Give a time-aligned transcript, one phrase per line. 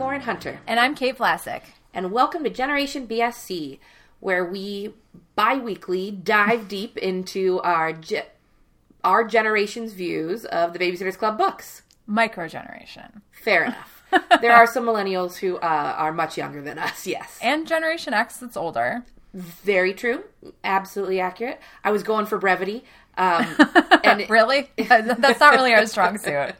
[0.00, 1.60] I'm Lauren Hunter, And I'm Kate Vlasic.
[1.92, 3.78] and welcome to Generation BSC,
[4.18, 4.94] where we
[5.36, 8.24] bi weekly dive deep into our, ge-
[9.04, 11.82] our generation's views of the Babysitters Club books.
[12.08, 13.20] Microgeneration.
[13.30, 14.02] Fair enough.
[14.40, 17.38] there are some millennials who uh, are much younger than us, yes.
[17.42, 19.04] And Generation X that's older.
[19.34, 20.24] Very true.
[20.64, 21.60] Absolutely accurate.
[21.84, 22.84] I was going for brevity.
[23.18, 23.46] Um,
[24.04, 24.70] and Really?
[24.78, 26.54] that's not really our strong suit.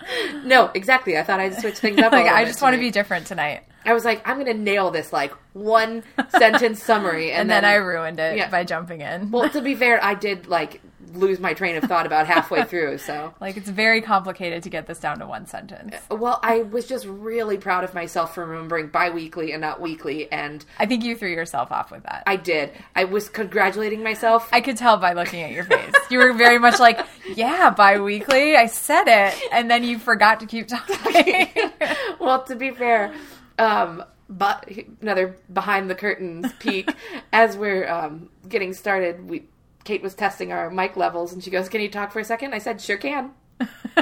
[0.44, 1.16] no, exactly.
[1.16, 2.12] I thought I'd switch things up.
[2.20, 3.62] Like, I just want to be different tonight.
[3.84, 6.02] I was like, I'm going to nail this like one
[6.38, 8.50] sentence summary, and, And then I ruined it Yeah.
[8.50, 9.30] by jumping in.
[9.30, 10.82] Well, to be fair, I did like
[11.14, 12.98] lose my train of thought about halfway through.
[12.98, 15.94] So, like, it's very complicated to get this down to one sentence.
[16.10, 20.64] well, I was just really proud of myself for remembering bi-weekly and not weekly, and
[20.78, 22.22] I think you threw yourself off with that.
[22.26, 22.72] I, did.
[22.94, 24.48] I was congratulating myself.
[24.52, 25.94] I could tell by looking at your face.
[26.10, 27.00] You were very much like,
[27.34, 28.56] yeah, bi weekly.
[28.56, 29.40] I said it.
[29.52, 31.48] And then you forgot to keep talking.
[32.20, 33.12] well, to be fair,
[33.58, 34.68] um, but
[35.00, 36.88] another behind the curtains peek
[37.32, 39.28] as we're um, getting started.
[39.28, 39.44] We
[39.84, 42.54] Kate was testing our mic levels, and she goes, "Can you talk for a second?
[42.54, 43.30] I said, "Sure can,"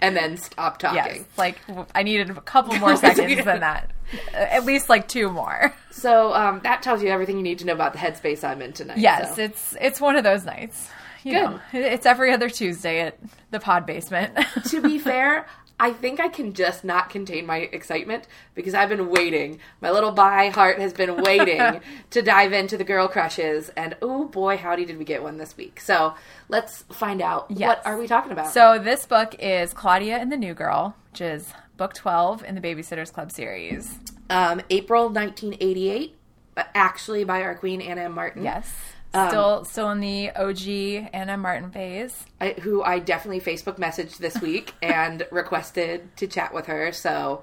[0.00, 0.96] and then stop talking.
[0.96, 1.24] yes.
[1.36, 1.58] Like,
[1.94, 3.90] I needed a couple more seconds than that.
[4.34, 5.74] At least like two more.
[5.90, 8.72] So um, that tells you everything you need to know about the headspace I'm in
[8.72, 8.98] tonight.
[8.98, 9.42] Yes, so.
[9.42, 10.88] it's it's one of those nights.
[11.22, 11.42] You Good.
[11.42, 13.18] know, it's every other Tuesday at
[13.50, 14.38] the pod basement.
[14.68, 15.46] to be fair,
[15.84, 19.58] I think I can just not contain my excitement because I've been waiting.
[19.82, 24.24] My little bi heart has been waiting to dive into the girl crushes, and oh
[24.24, 25.80] boy, howdy did we get one this week.
[25.80, 26.14] So
[26.48, 27.68] let's find out Yes.
[27.68, 28.50] what are we talking about.
[28.52, 32.62] so this book is Claudia and the New Girl, which is book twelve in the
[32.62, 33.98] Babysitters Club series.
[34.30, 36.16] um, April 1988,
[36.56, 38.12] uh, actually by our queen Ann M.
[38.12, 38.42] Martin.
[38.42, 38.72] Yes,
[39.14, 42.24] Um, still still in the OG Ann Martin phase.
[42.40, 46.92] I, who I definitely Facebook messaged this week and requested to chat with her.
[46.92, 47.42] So,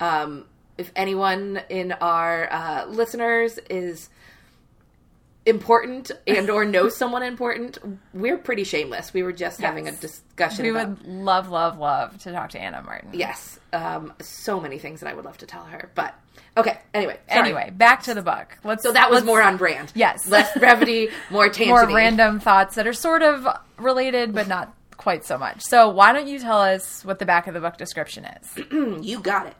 [0.00, 0.46] um,
[0.78, 4.08] if anyone in our uh, listeners is
[5.46, 7.78] important and or know someone important,
[8.12, 9.12] we're pretty shameless.
[9.12, 10.64] We were just having a discussion.
[10.64, 13.10] We about, would love, love, love to talk to Ann Martin.
[13.12, 15.90] yes, um, so many things that I would love to tell her.
[15.94, 16.14] But
[16.56, 17.40] okay, anyway, sorry.
[17.40, 18.58] Anyway, back to the book.
[18.64, 18.82] Let's.
[18.82, 19.92] So that was more on brand.
[19.94, 20.28] Yes.
[20.28, 21.68] less brevity, more tangent.
[21.68, 23.46] more random thoughts that are sort of
[23.78, 25.60] related but not quite so much.
[25.60, 28.58] So why don't you tell us what the back of the book description is?
[29.04, 29.56] You got it.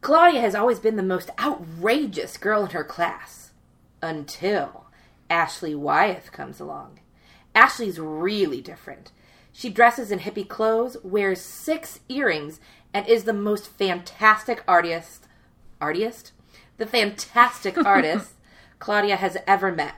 [0.00, 3.45] Claudia has always been the most outrageous girl in her class.
[4.02, 4.86] Until
[5.30, 7.00] Ashley Wyeth comes along.
[7.54, 9.12] Ashley's really different.
[9.52, 12.60] She dresses in hippie clothes, wears six earrings,
[12.92, 15.26] and is the most fantastic artist.
[15.80, 16.32] Artist?
[16.76, 18.34] The fantastic artist
[18.78, 19.94] Claudia has ever met.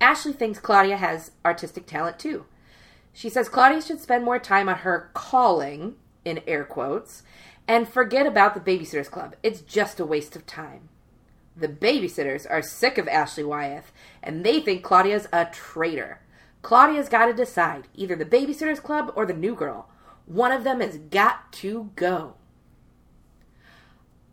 [0.00, 2.46] Ashley thinks Claudia has artistic talent too.
[3.12, 7.24] She says Claudia should spend more time on her calling, in air quotes,
[7.66, 9.34] and forget about the Babysitters Club.
[9.42, 10.88] It's just a waste of time.
[11.58, 13.90] The babysitters are sick of Ashley Wyeth,
[14.22, 16.20] and they think Claudia's a traitor.
[16.62, 19.88] Claudia's got to decide either the Babysitters Club or the New Girl.
[20.26, 22.34] One of them has got to go.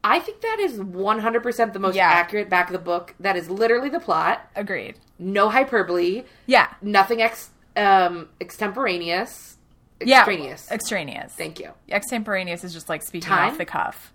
[0.04, 2.08] I think that is 100% the most Yeah.
[2.10, 3.16] accurate back of the book.
[3.20, 4.50] That is literally the plot.
[4.56, 5.00] Agreed.
[5.18, 6.68] No hyperbole Yeah.
[6.82, 9.58] nothing ex um extemporaneous
[10.00, 10.20] Yeah.
[10.20, 11.34] extraneous Extraneous.
[11.34, 13.50] thank you Extemporaneous is just like speaking Time?
[13.52, 14.14] off the cuff.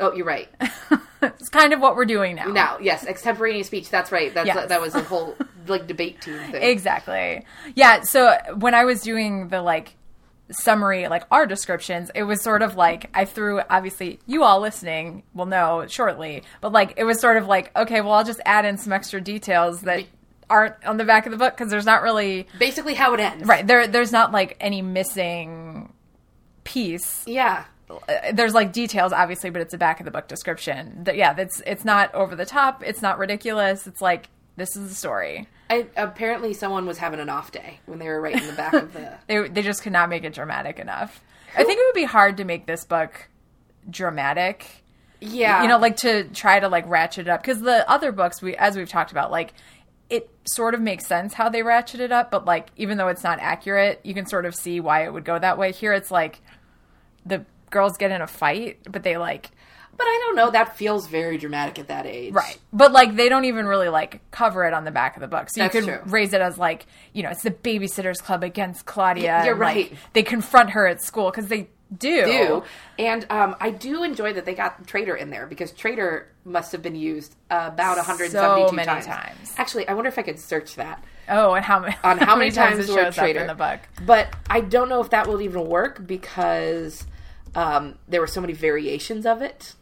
[0.00, 0.48] Oh you're right
[1.22, 2.46] it's kind of what we're doing now.
[2.46, 4.68] now yes extemporaneous speech that's right that's Yes.
[4.68, 5.36] that was a whole
[5.68, 7.44] like debate team thing Exactly.
[7.76, 8.00] Yeah.
[8.02, 9.94] So when I was doing the like
[10.50, 15.22] summary, like our descriptions, it was sort of like I threw, obviously, you all listening
[15.34, 18.64] will know shortly, but like it was sort of like, okay, well, I'll just add
[18.64, 20.04] in some extra details that
[20.50, 23.46] aren't on the back of the book because there's not really, basically how it ends
[23.46, 25.92] right, there, there's not like any missing
[26.64, 27.24] piece.
[27.26, 31.04] yeah Uh, there's like details, obviously, but it's a back of the book description.
[31.04, 32.82] That yeah, that's it's not over the top.
[32.84, 33.86] It's not ridiculous.
[33.86, 35.46] It's like this is the story.
[35.70, 38.92] I, apparently someone was having an off day when they were writing the back of
[38.92, 41.22] the They they just could not make it dramatic enough.
[41.56, 43.28] I think it would be hard to make this book
[43.88, 44.66] dramatic.
[45.20, 48.40] yeah You know, like to try to like ratchet it up because the other books
[48.42, 49.54] we as we've talked about, like
[50.10, 53.24] it sort of makes sense how they ratchet it up, but like even though it's
[53.24, 55.72] not accurate, you can sort of see why it would go that way.
[55.72, 56.40] Here, it's like
[57.24, 59.50] the girls get in a fight, but they like
[59.94, 62.58] but i don't know that feels very dramatic at that age Right.
[62.72, 65.48] But like they don't even really like cover it on the back of the book.
[65.50, 66.00] So That's you could true.
[66.06, 69.42] raise it as like, you know, it's the babysitters club against Claudia.
[69.44, 69.92] You're and, like, right.
[70.14, 72.24] they confront her at school because they do.
[72.24, 72.62] do.
[72.98, 76.80] And um, I do enjoy that they got traitor in there because traitor must have
[76.80, 79.04] been used about 172 So many times.
[79.06, 79.54] times.
[79.58, 82.50] Actually, I wonder if I could search that Oh, and how many on how many
[82.50, 83.80] times it the word shows up traitor in the book?
[84.06, 87.06] But I don't know if that will even work because
[87.54, 89.74] Um, there were so many variations of it.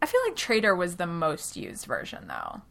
[0.00, 2.62] I feel like traitor was the most used version, though.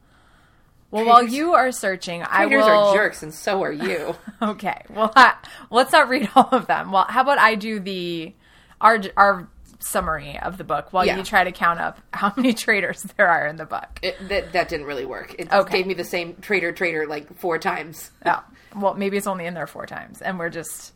[0.90, 2.64] Well, while you are searching, I will.
[2.64, 4.16] are jerks, and so are you.
[4.42, 4.84] Okay.
[4.90, 5.34] Well, I,
[5.72, 6.92] let's not read all of them.
[6.92, 8.34] Well, how about I do the
[8.80, 9.50] our our
[9.80, 11.18] summary of the book while Yeah.
[11.18, 14.00] you try to count up how many traitors there are in the book.
[14.02, 15.36] It, that that didn't really work.
[15.38, 15.80] It Okay.
[15.80, 18.12] gave me the same traitor traitor like four times.
[18.25, 18.44] Oh,
[18.75, 20.94] well, maybe it's only in there four times, and we're just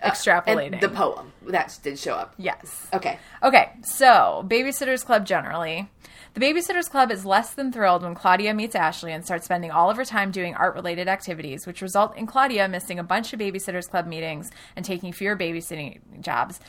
[0.00, 0.80] Uh, and extrapolating.
[0.80, 2.34] the poem that did show up.
[2.38, 2.86] yes.
[2.92, 3.18] Okay.
[3.42, 5.88] Okay, so Babysitters Club generally.
[6.34, 9.90] The Babysitters Club is less than thrilled when Claudia meets Ashley and starts spending all
[9.90, 13.40] of her time doing art related activities, which result in Claudia missing a bunch of
[13.40, 16.60] Babysitters Club meetings and taking fewer babysitting jobs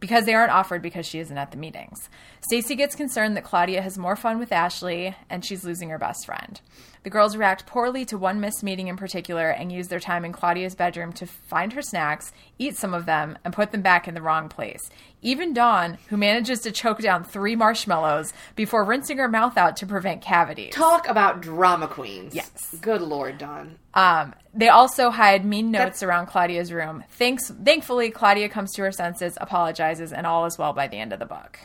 [0.00, 2.08] because they aren't offered because she isn't at the meetings.
[2.40, 6.24] Stacey gets concerned that Claudia has more fun with Ashley and she's losing her best
[6.24, 6.60] friend.
[7.08, 10.32] The girls react poorly to one missed meeting in particular and use their time in
[10.34, 14.12] Claudia's bedroom to find her snacks, eat some of them, and put them back in
[14.12, 14.90] the wrong place.
[15.22, 19.86] Even Dawn, who manages to choke down three marshmallows before rinsing her mouth out to
[19.86, 20.74] prevent cavities.
[20.74, 22.34] Talk about drama queens.
[22.34, 22.76] Yes.
[22.82, 23.78] Good lord, Dawn.
[23.94, 27.04] Um, they also hide mean notes around Claudia's room.
[27.12, 31.14] Thanks, thankfully, Claudia comes to her senses, apologizes, and all is well by the end
[31.14, 31.58] of the book.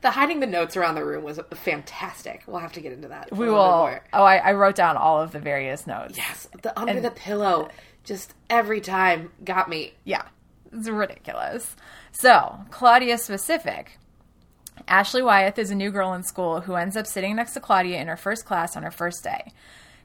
[0.00, 2.44] The hiding the notes around the room was fantastic.
[2.46, 3.32] We'll have to get into that.
[3.32, 4.00] We a little bit will.
[4.12, 6.16] Oh, I, I wrote down all of the various notes.
[6.16, 7.68] Yes, the under the pillow,
[8.04, 9.94] just every time got me.
[10.04, 10.22] Yeah,
[10.72, 11.74] it's ridiculous.
[12.12, 13.98] So, Claudia specific.
[14.86, 18.00] Ashley Wyeth is a new girl in school who ends up sitting next to Claudia
[18.00, 19.52] in her first class on her first day.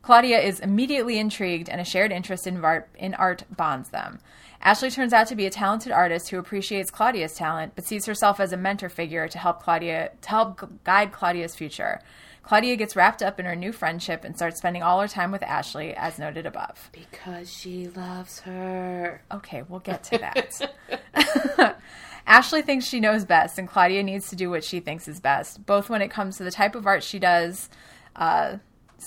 [0.04, 4.20] Claudia is immediately intrigued, and a shared interest in art, in art bonds them.
[4.62, 8.40] Ashley turns out to be a talented artist who appreciates Claudia's talent, but sees herself
[8.40, 12.02] as a mentor figure to help Claudia to help guide Claudia's future.
[12.44, 15.42] Claudia gets wrapped up in her new friendship and starts spending all her time with
[15.44, 16.90] Ashley, as noted above.
[16.92, 19.22] Because she loves her.
[19.32, 21.78] Okay, we'll get to that.
[22.28, 25.66] Ashley thinks she knows best, and Claudia needs to do what she thinks is best,
[25.66, 27.70] both when it comes to the type of art she does,
[28.18, 28.58] uh,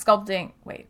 [0.03, 0.51] sculpting.
[0.63, 0.87] Wait.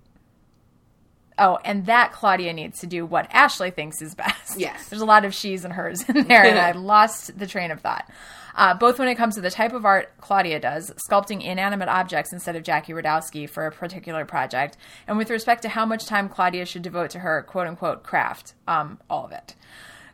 [1.39, 4.59] Oh, and that Claudia needs to do what Ashley thinks is best.
[4.59, 4.88] Yes.
[4.89, 7.81] There's a lot of she's and hers in there, and I lost the train of
[7.81, 8.09] thought.
[8.56, 12.33] Uh, both when it comes to the type of art Claudia does, sculpting inanimate objects
[12.33, 14.77] instead of Jackie Rodowsky for a particular project,
[15.07, 18.56] and with respect to how much time Claudia should devote to her quote unquote craft,
[18.68, 19.54] um, all of it.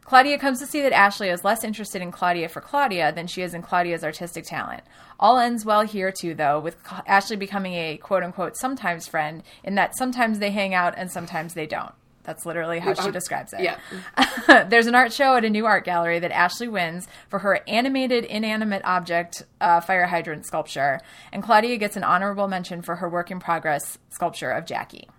[0.04, 3.42] Claudia comes to see that Ashley is less interested in Claudia for Claudia than she
[3.42, 4.84] is in Claudia's artistic talent.
[5.24, 6.76] All ends well here, too, though, with
[7.08, 11.54] Ashley becoming a quote unquote sometimes friend, in that sometimes they hang out and sometimes
[11.54, 11.94] they don't.
[12.24, 13.62] That's literally how she describes it.
[13.62, 14.66] Yeah.
[14.70, 18.26] There's an art show at a new art gallery that Ashley wins for her animated
[18.26, 21.00] inanimate object uh, fire hydrant sculpture,
[21.32, 25.10] and Claudia gets an honorable mention for her work in progress sculpture of Jackie.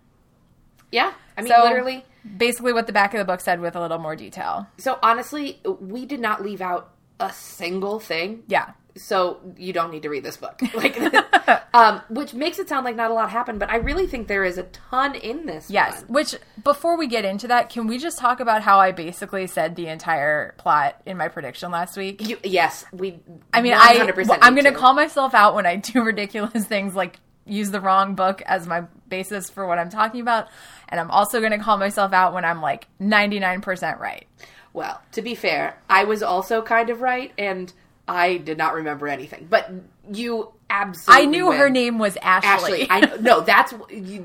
[0.92, 1.12] Yeah.
[1.36, 2.04] I mean, So, literally.
[2.36, 4.66] basically what the back of the book said with a little more detail.
[4.78, 6.90] So honestly, we did not leave out
[7.20, 8.44] a single thing.
[8.48, 8.72] Yeah.
[8.96, 10.60] So you don't need to read this book.
[10.74, 10.98] Like,
[11.74, 14.44] um, which makes it sound like not a lot happened, but I really think there
[14.44, 15.70] is a ton in this.
[15.70, 16.02] Yes.
[16.02, 16.14] one.
[16.14, 19.76] Which before we get into that, can we just talk about how I basically said
[19.76, 22.26] the entire plot in my prediction last week?
[22.26, 23.20] You, yes, we.
[23.52, 24.72] I mean, I 100% well, I'm going to.
[24.72, 28.82] call myself out when I do ridiculous things like use the wrong book as my
[29.08, 30.48] basis for what I'm talking about,
[30.88, 34.26] and I'm also going to call myself out when I'm like 99% right.
[34.72, 37.72] Well, to be fair, I was also kind of right, and
[38.06, 39.46] I did not remember anything.
[39.48, 39.70] But
[40.12, 41.24] you absolutely.
[41.24, 42.86] I knew her name was Ashley.
[42.88, 42.90] Ashley.
[42.90, 43.72] I no, that's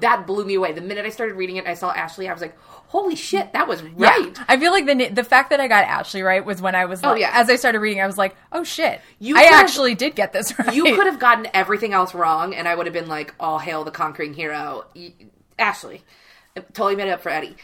[0.01, 0.73] that blew me away.
[0.73, 2.27] The minute I started reading it, I saw Ashley.
[2.27, 2.57] I was like,
[2.87, 4.09] "Holy shit, that was Yeah.
[4.09, 6.85] right." I feel like the the fact that I got Ashley right was when I
[6.85, 7.31] was oh, like, yeah.
[7.33, 10.57] as I started reading, I was like, oh shit, You I actually did get this
[10.59, 10.73] right.
[10.73, 13.83] You could have gotten everything else wrong, and I would have been like, "All hail
[13.83, 14.85] the conquering hero,
[15.57, 16.03] Ashley."
[16.73, 17.55] Totally made it up for Eddie.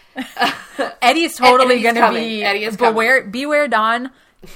[1.01, 2.93] Eddie's totally going to be Eddie is coming.
[2.93, 4.11] beware beware Dawn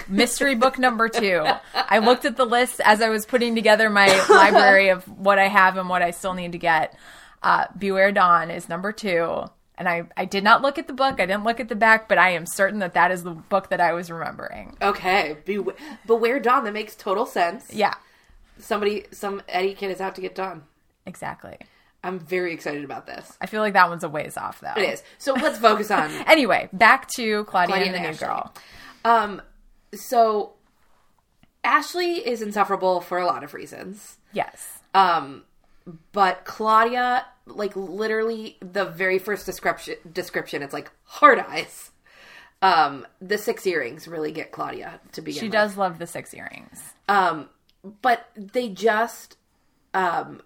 [0.07, 1.45] mystery book number 2.
[1.73, 5.47] I looked at the list as I was putting together my library of what I
[5.47, 6.97] have and what I still need to get.
[7.41, 9.45] Uh, beware Dawn is number 2.
[9.77, 11.21] And I, I did not look at the book.
[11.21, 13.69] I didn't look at the back, but I am certain that that is the book
[13.69, 14.75] that I was remembering.
[14.81, 16.65] Okay, beware, beware Dawn.
[16.65, 17.73] That makes total sense.
[17.73, 17.93] Yeah,
[18.59, 20.63] Somebody, some Eddie kid is out to get Dawn.
[21.05, 21.57] exactly.
[22.03, 23.37] I'm very excited about this.
[23.41, 24.73] I feel like that one's a ways off, though.
[24.81, 25.03] It is.
[25.17, 28.53] So let's focus on Anyway, back to Claudia, Claudia and the and new girl.
[29.03, 29.41] Um,
[29.93, 30.53] so
[31.63, 34.17] Ashley is insufferable for a lot of reasons.
[34.33, 34.79] Yes.
[34.93, 35.43] Um,
[36.11, 41.91] but Claudia, like literally the very first description, description, it's like hard eyes.
[42.61, 45.31] Um, the six earrings really get Claudia to be.
[45.31, 45.53] She with.
[45.53, 46.81] does love the six earrings.
[47.07, 47.49] Um,
[48.01, 49.37] but they just,
[49.93, 50.41] um,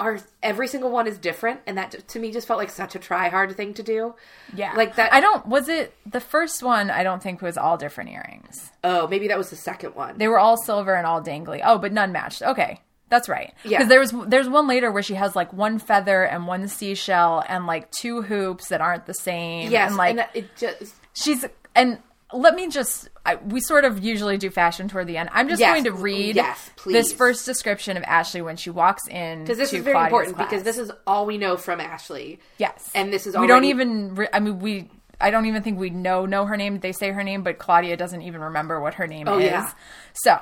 [0.00, 2.98] are every single one is different, and that to me just felt like such a
[2.98, 4.14] try hard thing to do.
[4.54, 4.74] Yeah.
[4.74, 5.12] like that.
[5.12, 6.90] I don't, was it the first one?
[6.90, 8.70] I don't think was all different earrings.
[8.84, 10.18] oh, maybe that was the second one.
[10.18, 11.60] They were all silver and all dangly.
[11.64, 12.42] Oh, but none matched.
[12.42, 12.80] Okay.
[13.10, 13.54] That's right.
[13.64, 13.78] Yeah.
[13.78, 17.42] Because there was there's one later where she has like one feather and one seashell
[17.48, 19.70] and like two hoops that aren't the same.
[19.70, 21.98] yes, and like and it just she's and
[22.32, 25.30] let me just I, we sort of usually do fashion toward the end.
[25.32, 29.06] I'm just Yes, going to read yes, this first description of Ashley when she walks
[29.08, 30.50] in because this is very Claudia's important class.
[30.50, 32.38] because this is all we know from Ashley.
[32.58, 34.14] yes, and this is all we don't even.
[34.14, 34.90] Re- I mean, we.
[35.20, 36.78] I don't even think we know know her name.
[36.80, 39.46] They say her name, but Claudia doesn't even remember what her name Oh, is.
[39.46, 39.72] yeah.
[40.12, 40.38] So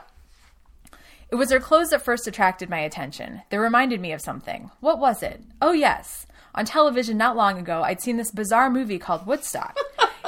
[1.30, 3.42] it was her clothes that first attracted my attention.
[3.50, 4.70] They reminded me of something.
[4.80, 5.40] What was it?
[5.62, 6.26] Oh, yes.
[6.54, 9.76] On television not long ago, I'd seen this bizarre movie called Woodstock.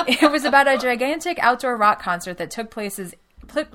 [0.08, 3.14] it was about a gigantic outdoor rock concert that took places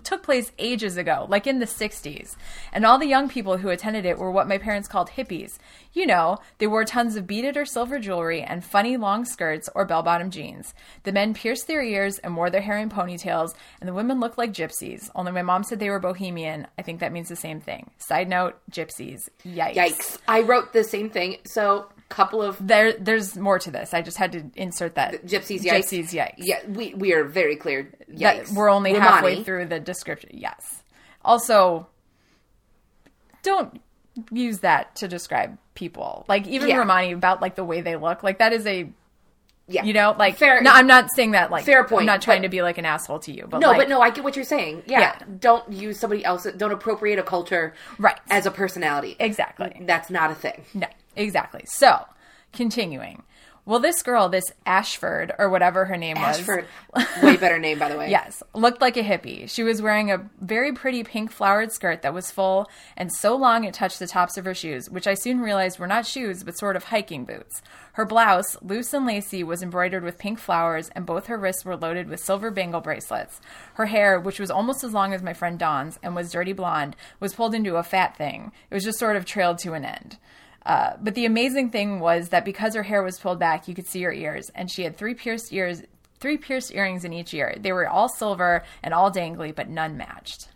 [0.04, 2.36] took place ages ago, like in the 60s.
[2.72, 5.58] And all the young people who attended it were what my parents called hippies.
[5.94, 9.86] You know, they wore tons of beaded or silver jewelry and funny long skirts or
[9.86, 10.74] bell bottom jeans.
[11.04, 14.38] The men pierced their ears and wore their hair in ponytails, and the women looked
[14.38, 15.10] like gypsies.
[15.16, 16.68] Only my mom said they were bohemian.
[16.78, 17.92] I think that means the same thing.
[17.98, 19.30] Side note, gypsies.
[19.46, 19.76] Yikes.
[19.76, 20.18] Yikes!
[20.28, 21.38] I wrote the same thing.
[21.46, 23.94] So couple of There, there's more to this.
[23.94, 25.26] I just had to insert that.
[25.26, 25.62] gypsies.
[25.62, 25.90] Yikes.
[25.90, 26.34] Gypsies, yikes.
[26.38, 27.90] Yeah, we we are very clear.
[28.20, 29.10] that we're only Romani.
[29.12, 30.30] halfway through the description.
[30.34, 30.84] Yes.
[31.26, 31.88] Also,
[33.42, 33.82] don't
[34.32, 36.26] use that to describe people.
[36.28, 36.78] Like even Yeah.
[36.78, 38.24] Romani about like the way they look.
[38.24, 38.88] Like that is a
[39.68, 40.62] Yeah, you know like fair.
[40.62, 42.78] No, I'm not saying that like Fair point, I'm not trying but- to be like
[42.78, 44.84] an asshole to you, but No, like, but no, I get what you're saying.
[44.86, 45.00] Yeah.
[45.00, 45.20] Yeah.
[45.40, 46.46] Don't use somebody else.
[46.58, 48.20] Don't appropriate a culture Right.
[48.30, 49.16] as a personality.
[49.20, 49.76] exactly.
[49.82, 50.64] That's not a thing.
[50.74, 51.64] No, exactly.
[51.66, 52.06] So,
[52.52, 53.24] continuing.
[53.66, 56.66] Well, this girl, this Ashford or whatever her name was, Ashford,
[57.24, 58.10] way better name by the way.
[58.10, 59.50] Yes, looked like a hippie.
[59.50, 63.64] She was wearing a very pretty pink flowered skirt that was full and so long
[63.64, 66.58] it touched the tops of her shoes, which I soon realized were not shoes but
[66.58, 67.62] sort of hiking boots.
[67.94, 71.78] Her blouse, loose and lacy, was embroidered with pink flowers, and both her wrists were
[71.78, 73.40] loaded with silver bangle bracelets.
[73.76, 76.98] Her hair, which was almost as long as my friend Dawn's and was dirty blonde,
[77.22, 78.52] was pulled into a fat thing.
[78.70, 80.18] It was just sort of trailed to an end.
[80.66, 83.88] Uh, but the amazing thing was that because her hair was pulled back, you could
[83.88, 85.82] see her ears, and she had three pierced ears,
[86.20, 87.56] three pierced earrings in each ear.
[87.60, 90.48] They were all silver and all dangly, but none matched.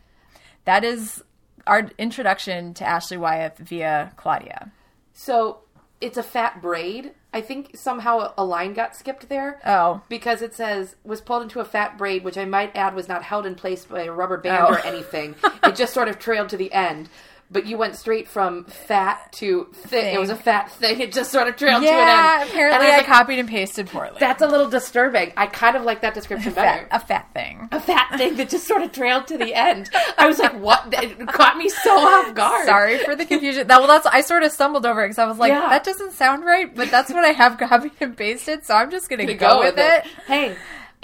[0.65, 1.21] That is
[1.65, 4.71] our introduction to Ashley Wyeth via Claudia.
[5.13, 5.59] So
[5.99, 7.11] it's a fat braid.
[7.33, 9.59] I think somehow a line got skipped there.
[9.65, 10.01] Oh.
[10.07, 13.23] Because it says was pulled into a fat braid, which I might add was not
[13.23, 14.73] held in place by a rubber band Oh.
[14.73, 15.35] or anything.
[15.63, 17.09] it just sort of trailed to the end.
[17.49, 20.13] But you went straight from fat to thick.
[20.13, 20.99] It was a fat thing.
[20.99, 22.49] It just sort of trailed to an Yeah, end.
[22.49, 24.17] apparently And I, was like, copied and pasted poorly.
[24.19, 25.31] That's a little disturbing.
[25.37, 26.87] I kind of like that description better.
[26.89, 27.69] fat, a fat thing.
[27.71, 29.89] a fat thing that just sort of trailed to the end.
[30.17, 30.93] I was like, what?
[30.93, 32.65] It caught me so off guard.
[32.65, 33.67] Sorry for the confusion.
[33.67, 35.69] That, well, that's I sort of stumbled over it because I was like, Yeah.
[35.69, 39.07] that doesn't sound right, but that's what I have copied and pasted, so I'm just
[39.07, 40.05] going to to go, with it.
[40.27, 40.57] Hey,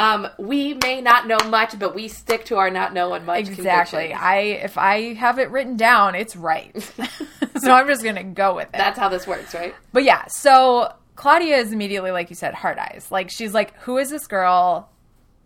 [0.04, 3.48] um, we may not know much, but we stick to our not knowing much.
[3.48, 4.10] Exactly.
[4.10, 4.20] convictions.
[4.22, 6.72] I if I have it written down, it's right.
[7.58, 8.74] so I'm just gonna go with it.
[8.74, 9.74] That's how this works, right?
[9.94, 13.08] but yeah, so Claudia is immediately, like you said, hard eyes.
[13.12, 14.90] Like she's like, "Who is this girl?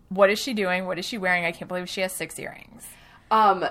[0.09, 0.87] What is she doing?
[0.87, 1.45] What is she wearing?
[1.45, 2.83] I can't believe she has six earrings."
[3.29, 3.63] Um,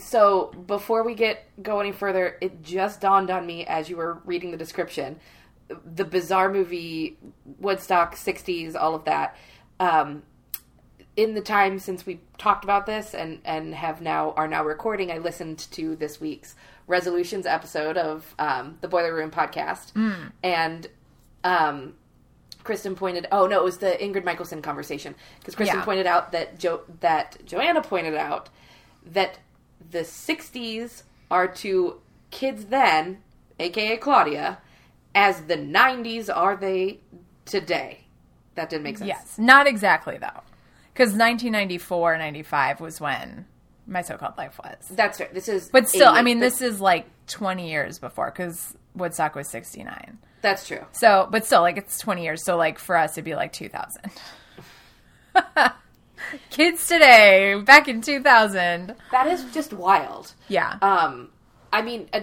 [0.00, 4.20] so before we get go any further, it just dawned on me as you were
[4.24, 5.20] reading the description,
[5.94, 7.18] the bizarre movie
[7.60, 9.36] Woodstock '60s, all of that.
[9.80, 10.22] Um,
[11.16, 15.10] in the time since we talked about this and and have now are now recording,
[15.12, 16.54] I listened to this week's
[16.86, 19.92] resolutions episode of um, the Boiler Room podcast,
[20.42, 20.86] and
[21.44, 21.94] um,
[22.64, 23.26] Kristen pointed.
[23.30, 25.84] Oh no, it was the Ingrid Michaelson conversation because Kristen Yeah.
[25.84, 28.48] pointed out that jo- that Joanna pointed out
[29.06, 29.38] that
[29.90, 32.00] the '60s are to
[32.30, 33.18] kids then,
[33.60, 34.58] aka Claudia,
[35.14, 37.00] as the '90s are they
[37.44, 38.03] today.
[38.54, 39.08] That didn't make sense.
[39.08, 40.42] Yes, not exactly though,
[40.92, 43.46] because 1994, 95 was when
[43.86, 44.76] my so-called life was.
[44.92, 45.32] that's right.
[45.34, 49.48] This is, But still, I mean, this is like 20 years before because Woodstock was
[49.48, 50.18] 69.
[50.40, 50.84] that's true.
[50.92, 52.44] So, but still, like it's 20 years.
[52.44, 54.10] So, like for us, it'd be like 2000.
[56.50, 58.94] Kids today, back in 2000.
[59.10, 60.32] That is just wild.
[60.48, 60.78] Yeah.
[60.80, 61.28] Um,
[61.72, 62.20] I mean, uh,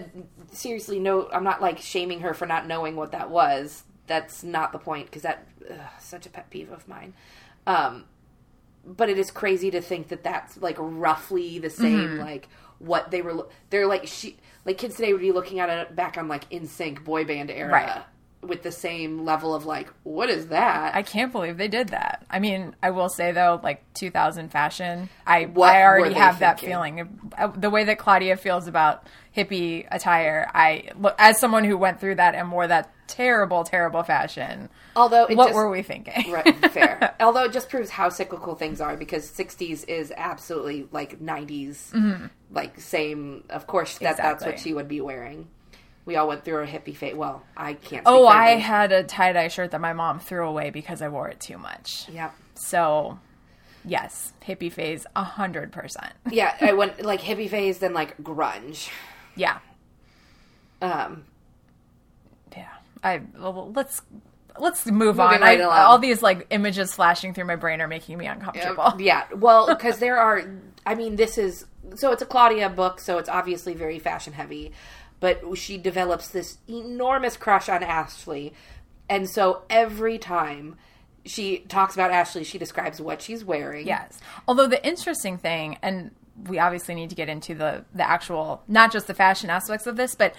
[0.51, 3.83] seriously, no, I'm not like shaming her for not knowing what that was.
[4.11, 7.13] That's not the point because that ugh, such a pet peeve of mine.
[7.65, 8.03] Um,
[8.85, 12.19] but it is crazy to think that that's like roughly the same, Mm-hmm.
[12.19, 12.49] like
[12.79, 13.47] what they were.
[13.69, 17.05] They're like she, like kids today would be looking at it back on like NSYNC
[17.05, 17.71] boy band era.
[17.71, 18.03] Right.
[18.41, 20.95] With the same level of like, what is that?
[20.95, 22.25] I can't believe they did that.
[22.29, 26.59] I mean, I will say though, like 2000 fashion, I What I already have that
[26.59, 27.31] feeling.
[27.37, 32.15] Uh, The way that Claudia feels about hippie attire, I as someone who went through
[32.15, 34.69] that and wore that terrible, terrible fashion.
[34.95, 36.31] Although it what just, were we thinking?
[36.31, 37.15] Right, fair.
[37.19, 42.79] Although it just proves how cyclical things are because 60s is absolutely like 90s, like
[42.79, 43.43] same.
[43.49, 45.47] Of course, that that's what she would be wearing.
[46.11, 47.15] We all went through a hippie phase.
[47.15, 48.03] Well, I can't.
[48.05, 51.29] Oh, I had a tie dye shirt that my mom threw away because I wore
[51.29, 52.05] it too much.
[52.11, 53.17] Yeah, So,
[53.85, 56.11] yes, hippie phase, a hundred percent.
[56.29, 56.53] yeah.
[56.59, 58.89] I went like hippie phase, then like grunge.
[59.37, 59.59] Yeah,
[60.81, 61.23] Um,
[62.57, 62.67] yeah.
[63.01, 64.01] I well, let's
[64.59, 65.39] let's move Moving on.
[65.41, 68.95] right I, all these like images flashing through my brain are making me uncomfortable.
[68.99, 69.27] yeah.
[69.33, 70.43] Well, because there are.
[70.85, 71.65] I mean, this is
[71.95, 74.73] so it's a Claudia book, so it's obviously very fashion heavy.
[75.21, 78.53] But she develops this enormous crush on Ashley,
[79.07, 80.75] and so every time
[81.25, 83.87] she talks about Ashley, she describes what she's wearing.
[83.87, 84.19] Yes.
[84.47, 86.11] Although the interesting thing, and
[86.47, 89.95] we obviously need to get into the the actual, not just the fashion aspects of
[89.95, 90.35] this, but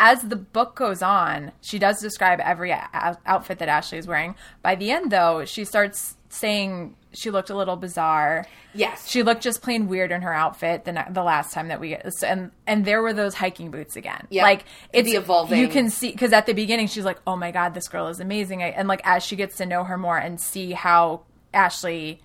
[0.00, 4.34] as the book goes on, she does describe every o- outfit that Ashley is wearing.
[4.60, 8.46] By the end, though, she starts saying she looked a little bizarre.
[8.74, 9.08] Yes.
[9.08, 12.50] She looked just plain weird in her outfit the the last time that we and
[12.66, 14.26] and there were those hiking boots again.
[14.30, 14.42] Yeah.
[14.42, 17.50] Like it's The evolving- You can see because at the beginning she's like, "Oh my
[17.50, 20.40] god, this girl is amazing," and like as she gets to know her more and
[20.40, 22.20] see how Ashley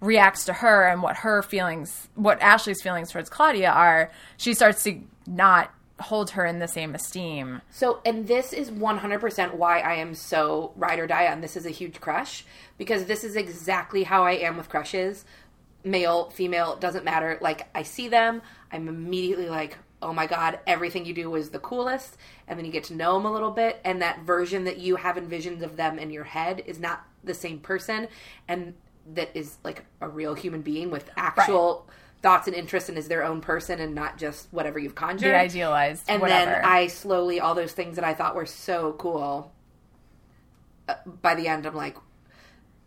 [0.00, 4.82] reacts to her and what her feelings, what Ashley's feelings towards Claudia are, she starts
[4.84, 7.62] to not hold her in the same esteem.
[7.70, 11.66] So, and this is 100% why I am so ride or die on this is
[11.66, 12.44] a huge crush
[12.78, 15.24] because this is exactly how I am with crushes.
[15.84, 17.38] Male, female, doesn't matter.
[17.40, 21.58] Like, I see them, I'm immediately like, oh my god, everything you do is the
[21.58, 22.16] coolest.
[22.48, 24.96] And then you get to know them a little bit, and that version that you
[24.96, 28.08] have envisioned of them in your head is not the same person.
[28.48, 28.74] And
[29.14, 31.86] that is like a real human being with actual
[32.24, 35.36] thoughts and interests and is their own person and not just whatever you've conjured The
[35.36, 36.52] idealized, and whatever.
[36.52, 39.52] then I slowly all those things that I thought were so cool.
[40.88, 41.96] Uh, by the end, I'm like,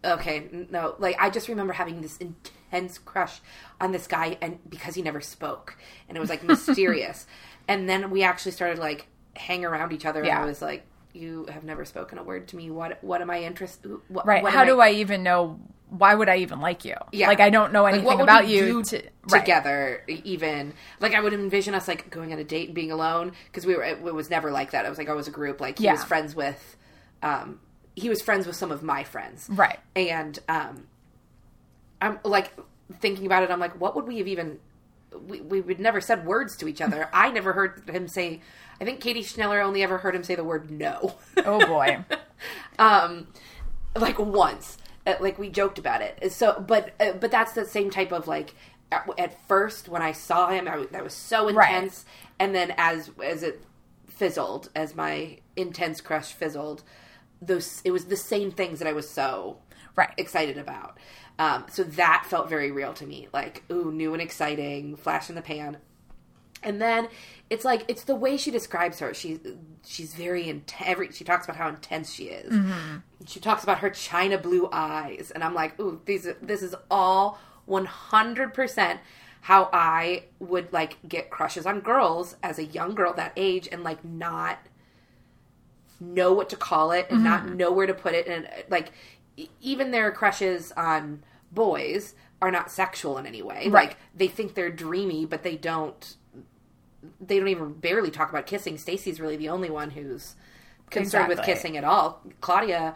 [0.03, 0.95] okay, no.
[0.97, 3.39] Like I just remember having this intense crush
[3.79, 5.77] on this guy, and because he never spoke,
[6.09, 7.27] and it was like mysterious.
[7.67, 10.83] and then we actually started like hang around each other, and I was like,
[11.13, 12.71] you have never spoken a word to me.
[12.71, 13.91] What what am I interested?
[14.07, 14.41] What, right?
[14.43, 15.59] What How am do I even know?
[15.89, 16.95] Why would I even like you?
[17.13, 17.27] Yeah.
[17.27, 18.83] Like I don't know Like, anything what would about you.
[18.83, 19.39] to, right.
[19.39, 23.31] together even like i would envision us like going on a date and being alone
[23.45, 25.77] because we were it was never like that it was like always a group like
[25.79, 25.93] he Yeah.
[25.93, 26.75] was friends with
[27.23, 27.59] um
[27.95, 29.79] he was friends with some of my friends Right.
[29.95, 30.87] and um
[32.01, 32.53] i'm like
[32.99, 34.59] thinking about it i'm like what would we have even
[35.27, 38.41] we, we would never said words to each other i never heard him say
[38.79, 41.99] i think katie schneller only ever heard him say the word no Oh boy.
[42.79, 43.27] um
[43.95, 44.77] like once
[45.19, 46.31] like we joked about it.
[46.31, 48.53] So but uh, but that's the same type of like
[48.91, 51.69] at, at first when i saw him I, that was so Right.
[51.71, 52.05] intense.
[52.39, 53.63] And then as as it
[54.07, 56.83] fizzled as my intense crush fizzled
[57.41, 59.57] those it was the same things that i was so
[59.95, 60.09] Right.
[60.17, 60.97] excited about.
[61.39, 63.27] Um so that felt very real to me.
[63.33, 65.77] Like ooh new and exciting flash in the pan
[66.63, 67.07] and then
[67.49, 69.13] it's like it's the way she describes her.
[69.13, 69.39] She's
[69.85, 71.15] she's very intense.
[71.15, 72.51] She talks about how intense she is.
[72.51, 72.97] Mm-hmm.
[73.25, 77.39] She talks about her china blue eyes, and I'm like, ooh, these this is all
[77.65, 78.99] 100 percent
[79.41, 83.83] how I would like get crushes on girls as a young girl that age, and
[83.83, 84.59] like not
[85.99, 87.57] know what to call it and not mm-hmm.
[87.57, 88.91] know where to put it, and uh, like
[89.37, 93.69] e- even their crushes on boys are not sexual in any way.
[93.69, 93.89] Right.
[93.89, 96.16] Like they think they're dreamy, but they don't
[97.21, 98.77] they don't even barely talk about kissing.
[98.77, 100.35] Stacey's really the only one who's
[100.89, 102.21] concerned with kissing at all.
[102.41, 102.95] Claudia,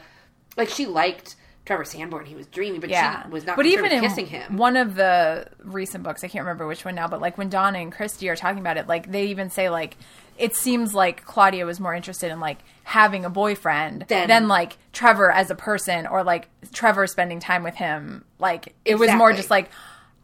[0.57, 1.35] like she liked
[1.65, 2.25] Trevor Sandbourne.
[2.25, 3.23] He was dreamy, but Yeah.
[3.23, 4.57] she was not but even in kissing him.
[4.57, 7.79] one of the recent books, I can't remember which one now, but like when Donna
[7.79, 9.97] and Kristy are talking about it, like they even say like
[10.37, 14.77] it seems like Claudia was more interested in like having a boyfriend Than- than like
[14.91, 18.25] Trevor as a person or like Trevor spending time with him.
[18.39, 19.69] Like it was more just like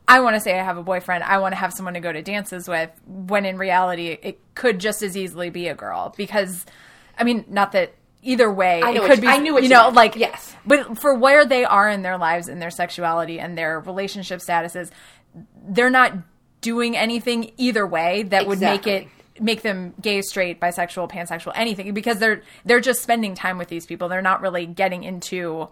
[0.07, 1.23] I want to say I have a boyfriend.
[1.23, 2.89] I want to have someone to go to dances with.
[3.05, 6.65] When in reality, it could just as easily be a girl because,
[7.17, 7.93] I mean, not that
[8.23, 9.27] either way it could you- be.
[9.27, 9.95] I knew what you you know, meant.
[9.95, 10.55] like Yes.
[10.65, 14.91] but for where they are in their lives and their sexuality and their relationship statuses,
[15.67, 16.13] they're not
[16.61, 19.07] doing anything either way that would make it
[19.39, 23.85] make them gay, straight, bisexual, pansexual, anything because they're they're just spending time with these
[23.85, 24.07] people.
[24.09, 25.67] They're not really getting into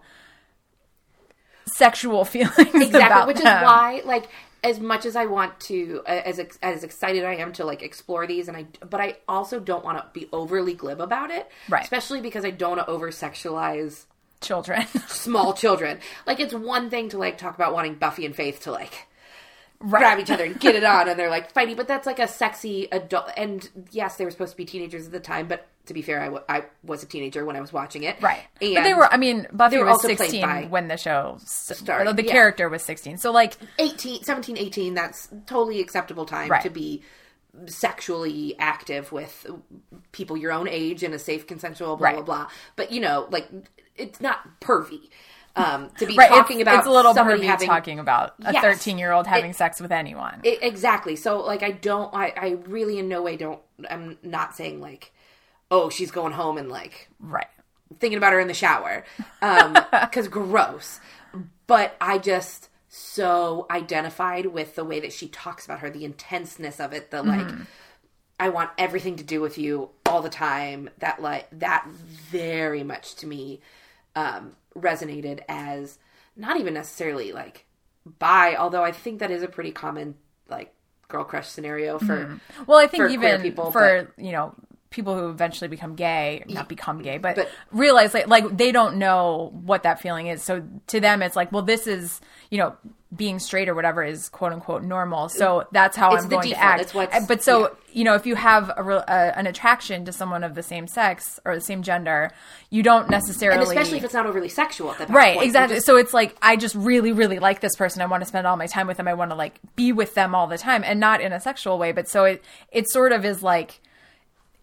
[1.66, 3.56] sexual feelings exactly, which them.
[3.56, 4.28] is why like
[4.64, 8.48] as much as I want to, as as excited I am to like explore these,
[8.48, 11.84] and I, but I also don't want to be overly glib about it, Right.
[11.84, 14.06] Especially because I don't want to over sexualize
[14.40, 14.86] Children.
[15.08, 15.98] small children.
[16.26, 19.06] Like it's one thing to like talk about wanting Buffy and Faith to like
[19.80, 20.00] right.
[20.00, 22.28] grab each other and get it on, and they're like fighting, but that's like a
[22.28, 23.30] sexy adult.
[23.36, 26.20] And yes, they were supposed to be teenagers at the time, but to be fair,
[26.20, 28.42] I, w- I was a teenager when I was watching it, Right.
[28.60, 31.38] And but they were, I mean, Buffy they were was also 16 when the show
[31.44, 32.32] Started, The yeah.
[32.32, 33.18] character was 16.
[33.18, 36.62] So, like, 18 17 18 that's totally acceptable time Right.
[36.62, 37.02] to be
[37.66, 39.46] sexually active with
[40.12, 42.16] people your own age in a safe consensual blah Right.
[42.16, 43.48] blah blah but you know like
[43.96, 45.08] it's not pervy
[45.56, 48.52] um to be right, talking it's, about it's a little somebody having talking about a
[48.52, 48.62] Yes.
[48.62, 50.40] 13 year old having sex with anyone.
[50.44, 54.54] I- exactly so like i don't I, I really in no way don't i'm not
[54.54, 55.12] saying like
[55.70, 57.46] oh she's going home and like right.
[57.98, 59.04] thinking about her in the shower
[59.42, 61.00] um because gross
[61.66, 66.80] but i just so identified with the way that she talks about her the intenseness
[66.80, 67.46] of it the like
[68.38, 73.14] i want everything to do with you all the time that like that very much
[73.16, 73.60] to me
[74.14, 75.98] um resonated as
[76.36, 77.66] not even necessarily like
[78.18, 80.14] bi although i think that is a pretty common
[80.48, 80.74] like
[81.08, 82.64] girl crush scenario for mm-hmm.
[82.66, 84.54] Well, I think even people, for, you know,
[84.90, 88.96] people who eventually become gay, not become gay, but, but- realize like, like they don't
[88.96, 90.42] know what that feeling is.
[90.42, 92.20] So to them, it's like, well, this is,
[92.50, 92.76] you know,
[93.14, 95.28] being straight or whatever is quote unquote normal.
[95.28, 96.60] So that's how I'm the going default.
[96.60, 96.80] to act.
[96.82, 97.68] It's what's- but so, yeah.
[97.92, 101.38] you know, if you have a, a, an attraction to someone of the same sex
[101.44, 102.30] or the same gender,
[102.70, 105.46] you don't necessarily, and especially if it's not overly sexual at that Right, point.
[105.46, 105.76] Exactly.
[105.76, 108.02] just- so it's like I just really, really like this person.
[108.02, 109.08] I want to spend all my time with them.
[109.08, 111.78] I want to like be with them all the time, and not in a sexual
[111.78, 111.92] way.
[111.92, 113.80] But so it it sort of is like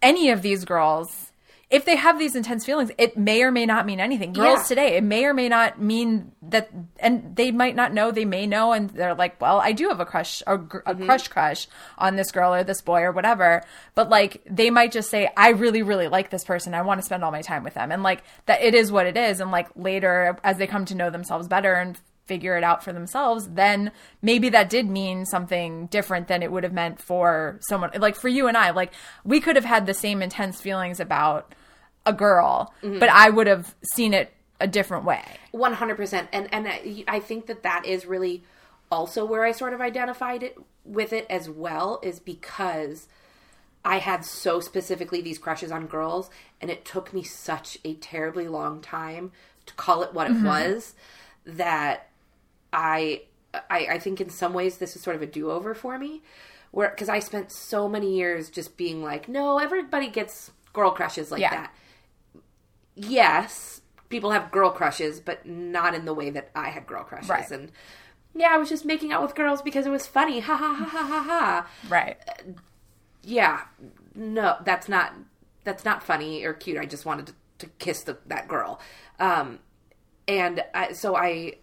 [0.04, 1.32] any of these girls.
[1.70, 4.32] If they have these intense feelings, it may or may not mean anything.
[4.34, 4.64] Girls Yeah.
[4.68, 6.68] today, it may or may not mean that,
[7.00, 8.12] and they might not know.
[8.12, 11.04] They may know, and they're like, "Well, I do have a crush, a, a Mm-hmm.
[11.06, 11.66] crush, crush
[11.98, 13.64] on this girl or this boy or whatever."
[13.96, 16.74] But like, they might just say, "I really, really like this person.
[16.74, 19.06] I want to spend all my time with them," and like that, it is what
[19.06, 19.40] it is.
[19.40, 22.92] And like later, as they come to know themselves better and figure it out for
[22.92, 27.90] themselves, then maybe that did mean something different than it would have meant for someone
[27.98, 28.70] like for you and I.
[28.70, 28.92] Like
[29.24, 31.54] we could have had the same intense feelings about
[32.06, 32.98] a girl, Mm-hmm.
[32.98, 35.22] but I would have seen it a different way.
[35.52, 38.44] One hundred percent, and and I, I think that that is really
[38.90, 43.08] also where I sort of identified it with it as well, is because
[43.84, 48.48] I had so specifically these crushes on girls, and it took me such a terribly
[48.48, 49.32] long time
[49.66, 50.94] to call it what it was
[51.46, 52.08] that
[52.74, 53.22] I,
[53.70, 56.22] I I think in some ways this is sort of a do over for me,
[56.72, 61.30] where because I spent so many years just being like, no, everybody gets girl crushes
[61.30, 61.50] like Yeah.
[61.50, 61.74] that
[62.96, 67.28] yes, people have girl crushes, but not in the way that I had girl crushes.
[67.30, 67.50] Right.
[67.50, 67.72] And
[68.34, 70.40] yeah, I was just making out with girls because it was funny.
[70.40, 71.68] Ha ha ha ha ha ha.
[71.88, 72.16] Right.
[73.22, 73.62] Yeah,
[74.14, 75.14] no, that's not
[75.64, 76.78] that's not funny or cute.
[76.78, 78.80] I just wanted to, to kiss the, that girl.
[79.18, 79.60] Um,
[80.28, 81.54] and I, so I.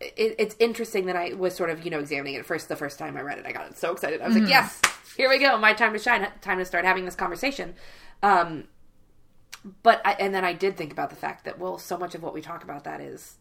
[0.00, 2.68] It, it's interesting that I was sort of, you know, examining it first.
[2.68, 4.20] The first time I read it, I got so excited.
[4.20, 4.80] I was like, "Yes,
[5.16, 5.56] here we go!
[5.56, 6.26] My time to shine!
[6.40, 7.74] Time to start having this conversation."
[8.22, 8.64] Um,
[9.82, 12.22] but I, and then I did think about the fact that well, so much of
[12.22, 13.36] what we talk about that is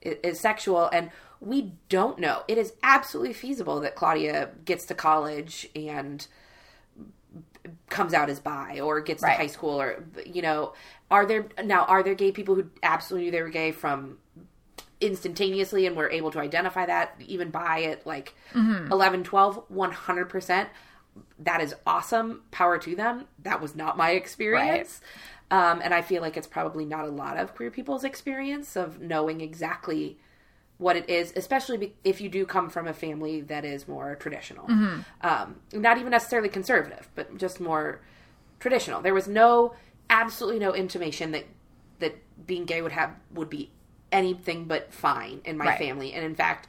[0.00, 1.10] is, is sexual, and
[1.40, 2.42] we don't know.
[2.48, 6.26] It is absolutely feasible that Claudia gets to college and
[7.88, 9.32] comes out as bi, or gets Right.
[9.32, 10.72] to high school, or you know,
[11.10, 14.18] are there now are there gay people who absolutely knew they were gay from
[15.00, 18.92] instantaneously and we're able to identify that even by at like Mm-hmm.
[18.92, 20.68] eleven, twelve, one 11 12 100%
[21.40, 23.26] that is awesome power to them.
[23.42, 25.00] That was not my experience.
[25.52, 29.00] Um, and i feel like it's probably not a lot of queer people's experience of
[29.00, 30.16] knowing exactly
[30.78, 34.66] what it is especially if you do come from a family that is more traditional.
[34.68, 35.00] Mm-hmm.
[35.22, 38.00] um, not even necessarily conservative but just more
[38.60, 39.00] traditional.
[39.02, 39.74] There was no
[40.08, 41.46] absolutely no intimation that
[41.98, 42.14] that
[42.46, 43.70] being gay would have would be
[44.12, 45.78] anything but fine in my Right.
[45.78, 46.12] family.
[46.12, 46.68] And in fact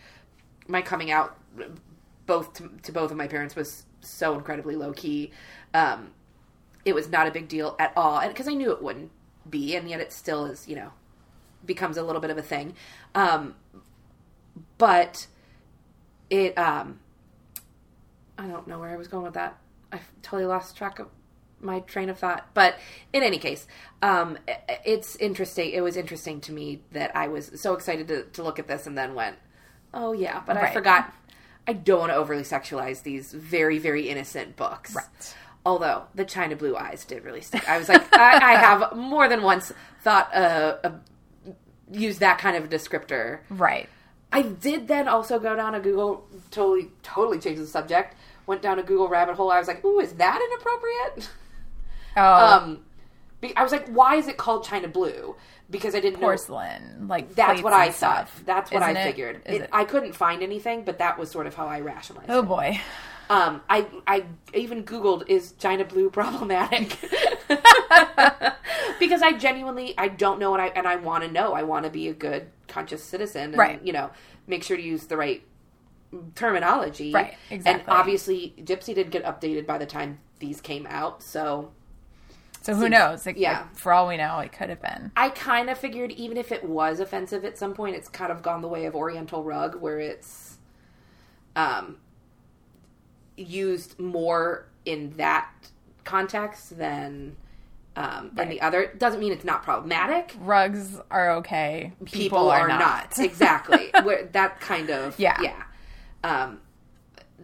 [0.67, 1.37] my coming out
[2.25, 5.31] both to, to both of my parents was so incredibly low key
[5.73, 6.11] um
[6.85, 8.19] it was not a big deal at all.
[8.19, 9.11] And because i knew it wouldn't
[9.49, 10.91] be and yet it still is you know
[11.65, 12.73] becomes a little bit of a thing.
[13.15, 13.55] Um
[14.77, 15.27] but
[16.29, 16.99] it um
[18.37, 19.57] i don't know where i was going with that.
[19.91, 21.07] I totally lost track of
[21.61, 22.75] my train of thought but
[23.13, 23.67] in any case
[24.01, 24.37] um
[24.85, 28.59] it's interesting it was interesting to me that i was so excited to, to look
[28.59, 29.35] at this and then went
[29.93, 31.13] oh yeah but i forgot
[31.67, 35.35] i don't want to overly sexualize these very very innocent books Right.
[35.65, 39.27] although the china blue eyes did really stick i was like I, I have more
[39.29, 39.71] than once
[40.01, 40.91] thought uh, uh
[41.91, 43.89] used that kind of descriptor Right.
[44.33, 48.15] I did then also go down a Google totally totally change the subject.
[48.47, 49.51] Went down a Google rabbit hole.
[49.51, 51.29] I was like, "Ooh, is that inappropriate?"
[52.17, 52.79] Oh, Um,
[53.39, 55.35] be- I was like, "Why is it called China Blue?"
[55.69, 56.27] Because I didn't know.
[56.27, 58.27] porcelain, like That's what I thought.
[58.45, 59.41] That's what Isn't I figured.
[59.45, 59.69] Is It- it?
[59.71, 62.29] I couldn't find anything, but that was sort of how I rationalized.
[62.29, 62.47] Oh it.
[62.47, 62.81] boy.
[63.29, 66.97] Um, I I even Googled is China Blue problematic
[68.99, 71.53] because I genuinely I don't know and I and I want to know.
[71.53, 73.81] I want to be a good conscious citizen, and, Right.
[73.83, 74.09] You know,
[74.47, 75.43] make sure to use the right
[76.35, 77.81] terminology, Right, exactly.
[77.81, 81.71] And obviously, Gypsy did get updated by the time these came out, so
[82.61, 83.25] So who knows?
[83.25, 83.61] Like, yeah.
[83.61, 85.11] like, for all we know, it could have been.
[85.17, 88.43] I kind of figured even if it was offensive at some point, it's kind of
[88.43, 90.57] gone the way of Oriental rug, where it's
[91.55, 91.97] um,
[93.35, 95.49] used more in that
[96.03, 97.35] context than
[97.95, 98.49] um, in Right.
[98.49, 98.93] the other.
[98.97, 100.35] Doesn't mean it's not problematic.
[100.39, 101.93] Rugs are okay.
[102.05, 103.13] People, are, not.
[103.19, 103.89] exactly.
[104.03, 105.37] where that kind of Yeah.
[105.41, 105.63] yeah.
[106.23, 106.61] Um,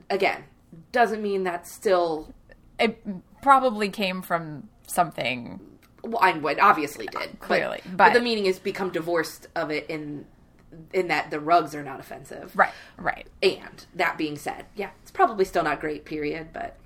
[0.09, 0.43] again,
[0.91, 2.33] doesn't mean that's still.
[2.79, 3.03] It
[3.41, 5.59] probably came from something.
[6.03, 9.85] Well, I would obviously did Clearly, but, but- the meaning is become divorced of it
[9.89, 10.25] in
[10.93, 12.73] in that the rugs are not offensive, Right.
[12.97, 13.25] Right.
[13.41, 16.03] And that being said, yeah, it's probably still not great.
[16.05, 16.49] Period.
[16.51, 16.77] But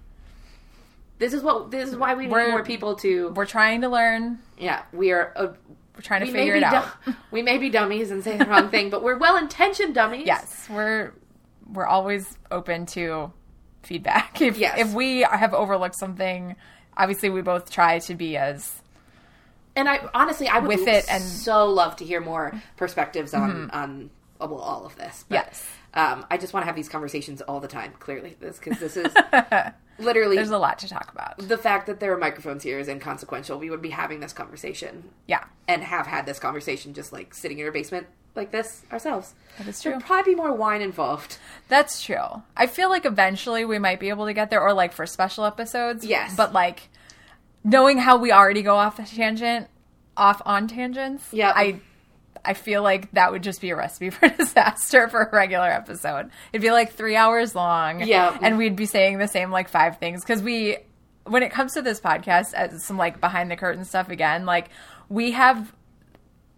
[1.18, 3.30] this is what this is why we need We're- more people to.
[3.36, 4.40] We're trying to learn.
[4.58, 5.34] Yeah, we are.
[5.36, 5.54] Uh,
[5.96, 6.86] We're trying to we figure it out.
[7.06, 10.26] dum- we may be dummies and say the wrong thing, but we're well intentioned dummies.
[10.26, 11.12] Yes, we're
[11.72, 13.32] we're always open to
[13.84, 14.42] feedback.
[14.42, 14.80] If Yes.
[14.80, 16.56] if we have overlooked something,
[16.98, 18.82] obviously we both try to be as
[19.76, 21.30] And I honestly, I would With it and- Mm-hmm.
[21.44, 24.10] so love to hear more perspectives on on
[24.42, 25.24] uh, well, all of this.
[25.30, 25.68] But, Yes.
[25.94, 27.94] um, I just want to have these conversations all the time.
[28.00, 29.14] Clearly, this because this is
[30.00, 31.38] literally there's a lot to talk about.
[31.38, 33.60] the fact that there are microphones here is inconsequential.
[33.60, 35.44] We would be having this conversation Yeah.
[35.68, 39.34] and have had this conversation just like sitting in our basement like this ourselves.
[39.58, 40.06] That is There'd true.
[40.06, 41.38] probably be more wine involved.
[41.68, 42.44] That's true.
[42.56, 45.46] I feel like eventually we might be able to get there, or like for special
[45.46, 46.06] episodes.
[46.06, 46.36] Yes.
[46.36, 46.90] But like
[47.64, 49.68] knowing how we already go off tangent,
[50.16, 51.26] off on tangents.
[51.32, 51.52] Yeah.
[51.56, 51.80] I
[52.44, 56.32] I feel like that would just be a recipe for disaster for a regular episode.
[56.54, 58.02] It'd be like three hours long.
[58.02, 58.38] Yeah.
[58.42, 60.78] And we'd be saying the same like five things because we,
[61.26, 64.70] when it comes to this podcast, as some like behind the curtain stuff again, like
[65.08, 65.72] we have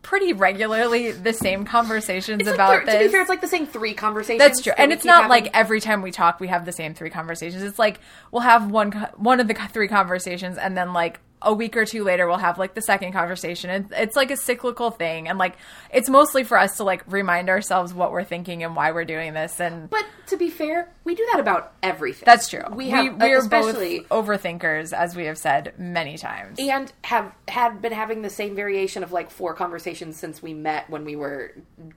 [0.04, 2.94] pretty regularly the same conversations It's like about three- this.
[2.96, 4.40] To be fair, it's like the same three conversations.
[4.40, 5.30] That's true, that and it's not having.
[5.30, 7.64] like every time we talk we have the same three conversations.
[7.64, 8.00] It's like
[8.32, 12.04] we'll have one one of the three conversations, and then like a week or two
[12.04, 13.70] later we'll have like the second conversation.
[13.70, 15.56] It's, it's like a cyclical thing, and like
[15.92, 19.34] it's mostly for us to like remind ourselves what we're thinking and why we're doing
[19.34, 19.60] this.
[19.60, 22.24] And But to be fair, we do that about everything.
[22.26, 22.64] that's true.
[22.72, 26.60] We have, we, are especially, both overthinkers, as we have said many times.
[26.60, 30.90] and have had been having the same variation of like four conversations since we met
[30.90, 31.54] when we were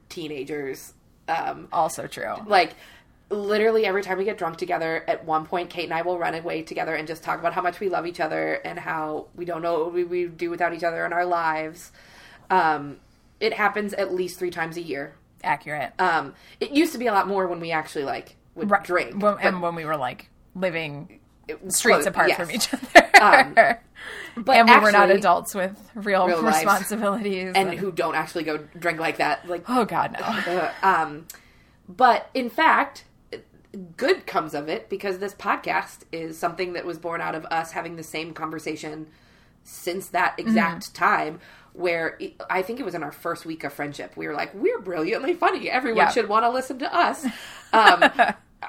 [0.09, 0.93] teenagers.
[1.29, 2.35] Um, also true.
[2.47, 2.75] like
[3.31, 6.35] literally every time we get drunk together, at one point Kate and I will run
[6.35, 9.45] away together and just talk about how much we love each other and how we
[9.45, 11.91] don't know what we, we do without each other in our lives.
[12.51, 12.99] Um,
[13.41, 15.15] it happens at least three times a year.
[15.43, 15.93] Accurate.
[15.99, 18.83] Um, it used to be a lot more when we actually like would Right.
[18.85, 21.21] drink, When- and when we were like living
[21.69, 22.39] streets close- apart yes.
[22.39, 23.11] from each other.
[23.17, 23.55] Um,
[24.37, 27.53] But and we were not adults with real, Real responsibilities.
[27.57, 29.49] and who don't actually go drink like that.
[29.49, 30.19] Like, oh god, no.
[30.27, 31.27] uh, um,
[31.89, 33.05] but in fact,
[33.97, 37.73] good comes of it because this podcast is something that was born out of us
[37.73, 39.07] having the same conversation
[39.65, 41.41] since that exact time.
[41.73, 44.55] Where it, I think it was in our first week of friendship, we were like,
[44.55, 45.69] "We're brilliantly funny.
[45.71, 46.11] Everyone Yeah.
[46.11, 47.27] should want to listen to us."
[47.73, 48.05] Um,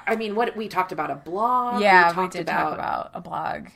[0.06, 1.80] I mean, what we talked about a blog.
[1.80, 3.68] Yeah, we, talked did talk about a blog.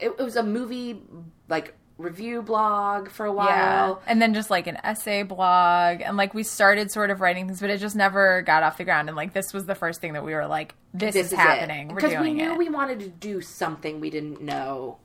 [0.00, 1.00] it, it was a movie
[1.48, 4.00] like review blog for a while.
[4.02, 4.10] Yeah.
[4.10, 6.00] And then just like an essay blog.
[6.00, 8.84] And like we started sort of writing things, but it just never got off the
[8.84, 9.08] ground.
[9.08, 11.88] And like this was the first thing that we were like, this, is, happening.
[11.88, 12.58] We're because we knew it.
[12.58, 14.98] we wanted to do something we didn't know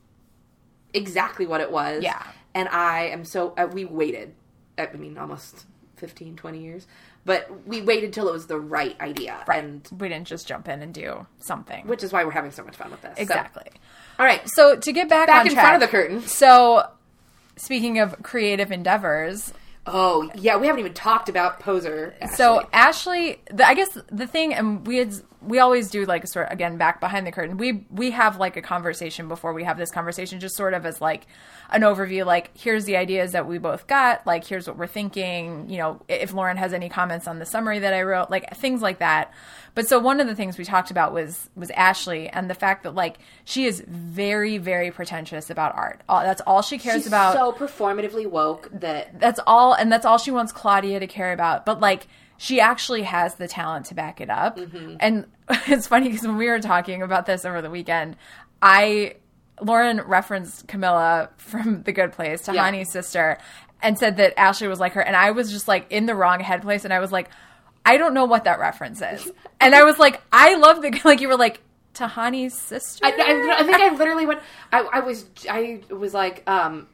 [0.94, 2.04] exactly what it was.
[2.04, 2.24] Yeah.
[2.54, 4.34] and I am so uh, we waited.
[4.78, 5.66] I mean, almost
[5.98, 6.88] 15, 20 years,
[7.26, 9.64] but we waited till it was the right idea, right.
[9.64, 11.86] and we didn't just jump in and do something.
[11.88, 13.16] which is why we're having so much fun with this.
[13.18, 13.70] So- exactly.
[14.20, 16.22] all right, So to get back, back in track, front of the curtain.
[16.22, 16.88] So
[17.58, 19.54] speaking of creative endeavors,
[19.88, 22.16] Oh yeah, we haven't even talked about poser.
[22.36, 23.38] So Ashley.
[23.38, 25.14] Ashley, the, I guess the thing, and we had,
[25.48, 27.58] we always do like sort of again back behind the curtain.
[27.58, 31.02] We we have like a conversation before we have this conversation, just sort of as
[31.02, 31.28] like
[31.70, 32.26] an overview.
[32.26, 34.26] Like here's the ideas that we both got.
[34.26, 35.70] Like here's what we're thinking.
[35.70, 38.82] You know, if Lauren has any comments on the summary that I wrote, like things
[38.82, 39.34] like that.
[39.74, 42.84] But so one of the things we talked about was was Ashley and the fact
[42.84, 46.02] that like she is very very pretentious about art.
[46.08, 50.06] All, that's all she cares She's about so performatively woke that that's all and that's
[50.06, 51.66] all she wants Claudia to care about.
[51.66, 54.58] But like she actually has the talent to back it up.
[54.58, 54.98] Mm-hmm.
[55.00, 55.26] And
[55.68, 58.16] it's funny because when we were talking about this over the weekend,
[58.62, 59.16] I
[59.62, 62.54] Lauren referenced Kamilah from The Good Place, Yeah.
[62.70, 63.38] Tahani's sister,
[63.82, 66.40] and said that Ashley was like her, and I was just like in the wrong
[66.40, 67.30] head place, and I was like,
[67.86, 69.32] I don't know what that reference is,
[69.62, 71.62] and I was like, I love the like you were like
[71.94, 73.06] Tahani's sister.
[73.06, 74.42] I, I, I think I literally went.
[74.74, 76.88] I, I was I was like, um,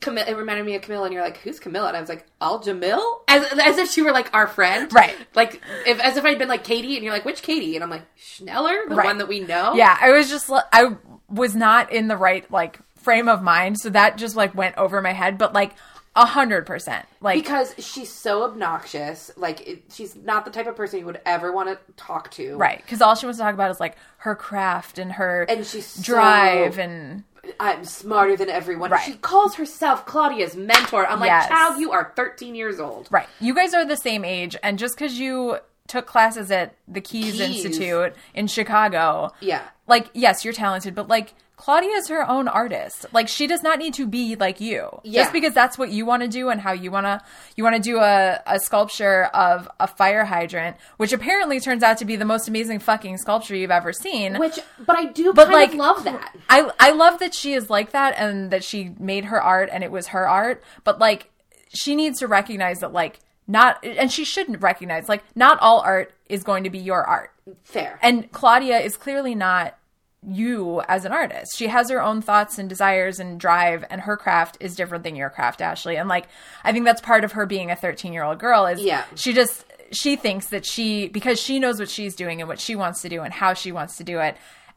[0.00, 0.28] Kamilah.
[0.28, 2.62] It reminded me of Kamilah, and you're like, "Who's Kamilah?" And I was like, "Al
[2.62, 5.16] Jamil," as as if she were like our friend, Right.
[5.34, 7.90] Like if as if I'd been like Katie, and you're like, "Which Katie?" And I'm
[7.90, 9.06] like, "Schneller, the Right.
[9.06, 10.96] one that we know." Yeah, I was just I
[11.28, 15.02] was not in the right like frame of mind, so that just like went over
[15.02, 15.36] my head.
[15.38, 15.72] But like
[16.16, 19.30] a hundred percent, like because she's so obnoxious.
[19.36, 22.56] Like it, she's not the type of person you would ever want to talk to,
[22.56, 25.64] right because all she wants to talk about is like her craft and her And
[25.66, 27.22] she's so- drive and
[27.60, 28.90] I'm smarter than everyone.
[28.90, 29.04] Right.
[29.04, 31.06] She calls herself Claudia's mentor.
[31.06, 33.08] I'm like, child, you are 13 years old.
[33.10, 33.28] right.
[33.40, 37.32] You guys are the same age, and just because you took classes at the Keys,
[37.36, 37.64] Keys.
[37.64, 39.62] Institute in Chicago, Yeah.
[39.86, 41.34] like yes, you're talented, but like.
[41.58, 43.04] Claudia is her own artist.
[43.12, 44.88] Like she does not need to be like you.
[45.02, 45.22] Yeah.
[45.22, 47.20] Just because that's what you want to do and how you want to
[47.56, 51.98] you want to do a, a sculpture of a fire hydrant, which apparently turns out
[51.98, 54.38] to be the most amazing fucking sculpture you've ever seen.
[54.38, 56.36] Which, but I do But, kind like, of love that.
[56.48, 59.82] I I love that she is like that and that she made her art and
[59.82, 61.30] it was her art, but like
[61.74, 66.12] she needs to recognize that like not and she shouldn't recognize like not all art
[66.28, 67.32] is going to be your art.
[67.64, 67.98] Fair.
[68.02, 69.77] And Claudia is clearly not
[70.26, 71.56] you as an artist.
[71.56, 75.14] She has her own thoughts and desires and drive and her craft is different than
[75.16, 75.96] your craft, Ashley.
[75.96, 76.26] And like
[76.64, 79.04] I think that's part of her being a 13-year-old girl is Yeah.
[79.14, 82.74] she just she thinks that she because she knows what she's doing and what she
[82.74, 84.36] wants to do and how she wants to do it.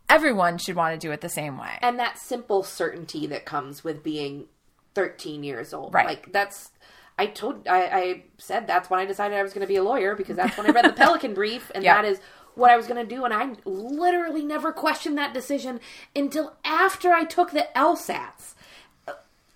[0.10, 1.78] Everyone should want to do it the same way.
[1.82, 4.46] and that simple certainty that comes with being
[4.94, 5.94] 13 years old.
[5.94, 6.06] Right.
[6.06, 6.70] Like, that's.
[7.18, 7.68] I told.
[7.68, 10.36] I, I said that's when I decided I was going to be a lawyer because
[10.36, 12.02] that's when I read the Pelican Brief, and Yeah.
[12.02, 12.20] that is
[12.56, 13.26] what I was going to do.
[13.26, 15.80] And I literally never questioned that decision
[16.16, 18.56] until after I took the LSATs.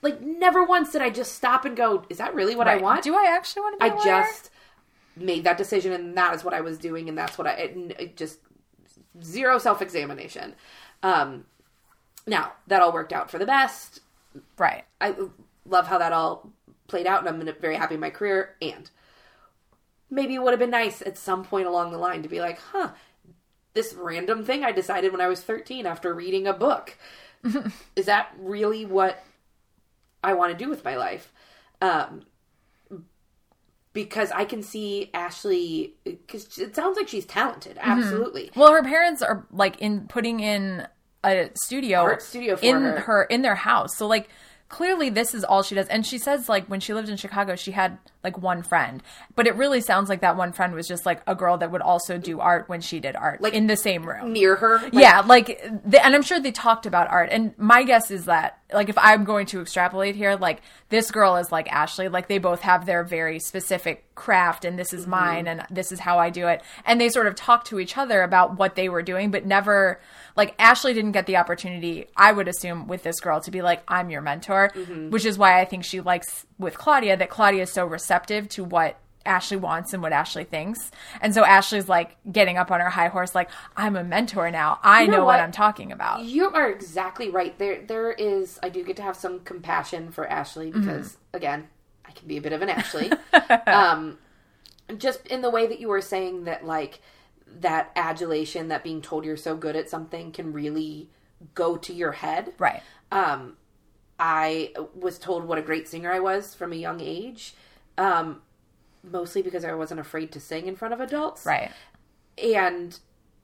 [0.01, 3.03] Like, never once did I just stop and go, "Is that really what I want?"
[3.03, 4.51] Do I actually want to be I just
[5.15, 7.95] made that decision, and that is what I was doing, and that's what I it,
[7.99, 8.37] it just
[9.23, 10.53] zero self examination.
[11.01, 11.45] Um,
[12.27, 14.01] now that all worked out for the best.
[14.57, 14.83] right.
[15.01, 15.15] I
[15.65, 16.51] love how that all
[16.87, 18.55] played out, and I'm very happy in my career.
[18.61, 18.89] And
[20.09, 22.59] maybe it would have been nice at some point along the line to be like,
[22.59, 22.91] huh,
[23.73, 26.97] this random thing I decided when I was 13 after reading a book.
[27.95, 29.23] Is that really what
[30.23, 31.31] I want to do with my life?
[31.81, 32.23] Um,
[33.93, 37.77] because I can see Ashley, because it sounds like she's talented.
[37.79, 38.51] Absolutely.
[38.55, 40.87] Well, her parents are like in putting in
[41.23, 43.23] a studio, Art studio for in her.
[43.23, 43.95] in their house.
[43.97, 44.29] So like
[44.67, 45.87] clearly this is all she does.
[45.87, 49.01] And she says like when she lived in Chicago, she had like one friend,
[49.35, 51.81] but it really sounds like that one friend was just like a girl that would
[51.81, 54.33] also do art when she did art, Like- in the same room.
[54.33, 54.79] Near her.
[54.79, 57.29] Like, yeah, like, the, and I'm sure they talked about art.
[57.31, 61.35] And my guess is that, like, if I'm going to extrapolate here, like, this girl
[61.37, 62.09] is like Ashley.
[62.09, 65.11] Like, they both have their very specific craft, and this is mm-hmm.
[65.11, 66.63] mine, and this is how I do it.
[66.85, 70.01] And they sort of talk to each other about what they were doing, but never,
[70.35, 73.83] like, Ashley didn't get the opportunity, I would assume, with this girl to be like,
[73.87, 75.11] I'm your mentor, mm-hmm.
[75.11, 78.63] which is why I think she likes with Claudia that Claudia is so receptive to
[78.63, 80.91] what Ashley wants and what Ashley thinks.
[81.19, 84.79] And so Ashley's like getting up on her high horse, like, I'm a mentor now.
[84.83, 85.25] I know, know what?
[85.25, 85.39] what?
[85.39, 86.23] I'm talking about.
[86.23, 87.57] You are exactly right.
[87.57, 88.59] There, there is.
[88.61, 91.67] I do get to have some compassion for Ashley because, again,
[92.05, 93.11] I can be a bit of an Ashley.
[93.67, 94.17] um,
[94.97, 97.01] just in the way that you were saying that, like
[97.59, 101.09] that adulation, that being told you're so good at something, can really
[101.53, 102.53] go to your head.
[102.57, 102.81] Right.
[103.11, 103.57] Um,
[104.19, 107.53] I was told what a great singer I was from a young age,
[107.97, 108.41] um,
[109.03, 111.71] mostly because I wasn't afraid to sing in front of adults Right.
[112.41, 112.97] and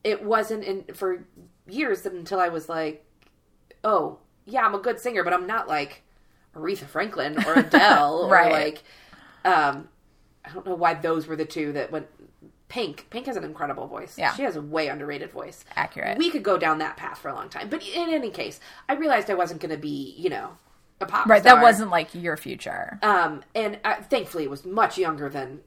[0.04, 1.24] it wasn't in for
[1.68, 3.06] years until I was like,
[3.84, 6.04] oh yeah, I'm a good singer, but I'm not like
[6.56, 8.48] Aretha Franklin or Adele Right.
[8.48, 8.84] or like,
[9.46, 9.88] um,
[10.44, 12.08] I don't know why those were the two that went.
[12.72, 14.18] Pink, Pink has an incredible voice.
[14.18, 14.34] Yeah.
[14.34, 15.66] she has a way underrated voice.
[15.76, 16.18] Accurate.
[16.18, 18.94] We could go down that path for a long time, but in any case, I
[18.94, 20.52] realized I wasn't going to be, you know,
[21.02, 21.42] a pop Right.
[21.42, 21.56] star.
[21.56, 22.98] That wasn't like your future.
[23.02, 25.60] Um, and uh, thankfully, it was much younger than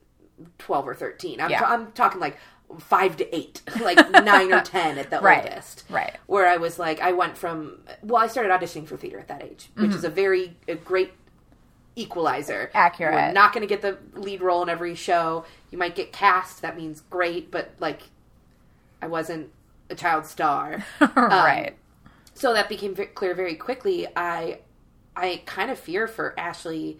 [0.59, 1.41] twelve or thirteen.
[1.43, 1.63] I'm, Yeah.
[1.65, 2.39] I'm talking like
[2.79, 5.45] five to eight, like nine or ten at the Right.
[5.45, 5.85] oldest.
[5.91, 6.15] Right.
[6.27, 9.43] Where I was like, I went from well, I started auditioning for theater at that
[9.43, 9.97] age, which Mm-hmm.
[9.99, 11.13] is a very a great
[11.97, 12.71] equalizer.
[12.75, 13.15] Accurate.
[13.15, 15.45] We're not going to get the lead role in every show.
[15.71, 16.63] You might get cast.
[16.63, 18.03] That means great, but like,
[19.01, 19.51] I wasn't
[19.91, 20.85] a child star.
[21.17, 21.75] right.
[22.35, 24.07] so that became clear very quickly.
[24.17, 24.61] I
[25.17, 26.99] I kind of fear for Ashley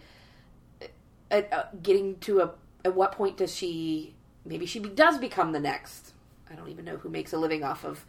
[1.31, 2.51] uh, uh, getting to a,
[2.83, 4.13] at what point does she?
[4.45, 6.13] Maybe she be- does become the next.
[6.49, 8.05] I don't even know who makes a living off of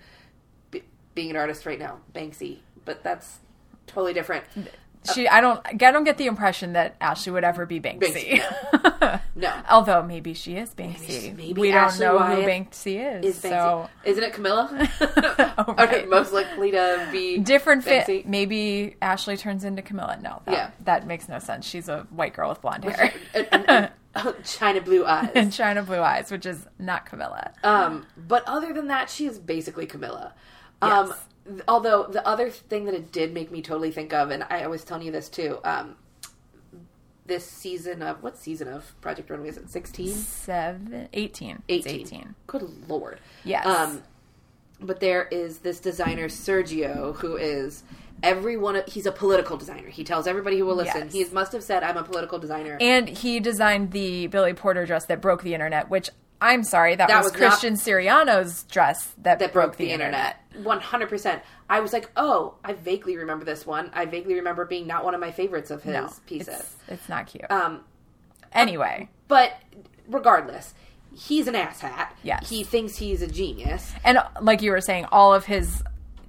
[0.70, 0.82] be,
[1.14, 2.58] being an artist right now, Banksy.
[2.84, 3.38] But that's
[3.86, 4.44] totally different.
[5.14, 8.42] She, I don't, I don't get the impression that Ashley would ever be Banksy.
[9.38, 9.52] No.
[9.68, 11.36] Although maybe she is Banksy.
[11.36, 13.36] maybe we don't know Wyatt who Banksy is.
[13.36, 13.48] Is Banksy?
[13.50, 15.54] So Isn't it Kamilah?
[15.58, 18.26] Oh, Okay, most likely to be different fit.
[18.26, 20.22] Maybe Ashley turns into Kamilah.
[20.22, 20.70] No, that, Yeah.
[20.84, 21.66] that makes no sense.
[21.66, 25.30] She's a white girl with blonde hair and, and- and China blue eyes.
[25.34, 27.52] and China blue eyes, which is not Kamilah.
[27.62, 30.32] Um, but other than that, she is basically Kamilah.
[30.80, 31.18] Um, Yes.
[31.68, 34.84] Although the other thing that it did make me totally think of, and I, was
[34.84, 35.96] telling you this too, um,
[37.26, 39.70] this season of what season of Project Runway is it?
[39.70, 40.14] Sixteen.
[40.14, 41.62] Seven, 18.
[41.68, 42.00] It's 18.
[42.00, 42.34] 18.
[42.46, 43.20] Good lord.
[43.44, 43.66] Yes.
[43.66, 44.02] Um,
[44.80, 47.82] but there is this designer Sergio who is
[48.22, 48.82] everyone.
[48.86, 49.88] He's a political designer.
[49.88, 51.08] He tells everybody who will listen.
[51.10, 51.12] Yes.
[51.12, 55.06] He must have said, "I'm a political designer." And he designed the Billy Porter dress
[55.06, 56.10] that broke the internet, which
[56.40, 60.36] I'm sorry, that, That was, was not- Christian Siriano's dress that, that broke the internet.
[60.62, 61.42] One hundred percent.
[61.68, 63.90] I was like, "Oh, I vaguely remember this one.
[63.94, 67.08] I vaguely remember being not one of my favorites of his No, pieces." It's, it's
[67.08, 67.50] not cute.
[67.50, 67.80] Um,
[68.52, 69.58] anyway, but
[70.08, 70.74] regardless,
[71.14, 72.08] he's an asshat.
[72.22, 72.48] Yes.
[72.48, 73.92] he thinks he's a genius.
[74.04, 75.82] and like you were saying, all of his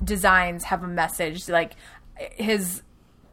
[0.03, 1.47] designs have a message.
[1.49, 1.73] Like
[2.35, 2.81] his,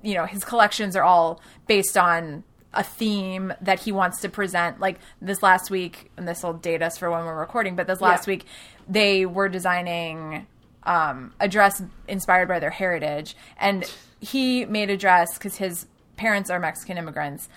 [0.02, 2.44] you know, his collections are all based on
[2.76, 4.80] a theme that he wants to present.
[4.80, 8.00] Like this last week, and this will date us for when we're recording, but this
[8.00, 8.32] last Yeah.
[8.32, 8.46] week
[8.88, 10.46] they were designing
[10.84, 16.50] um, a dress inspired by their heritage, and he made a dress because his parents
[16.50, 17.48] are Mexican immigrants.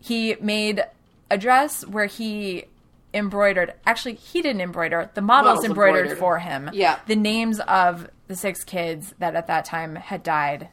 [0.00, 0.84] He made
[1.30, 2.66] a dress where he
[3.12, 3.72] embroidered.
[3.86, 5.10] Actually, he didn't embroider.
[5.14, 6.18] The models, Models embroidered, embroidered.
[6.18, 6.70] for him.
[6.72, 6.98] Yeah.
[7.06, 10.68] the names of the six kids that at that time had died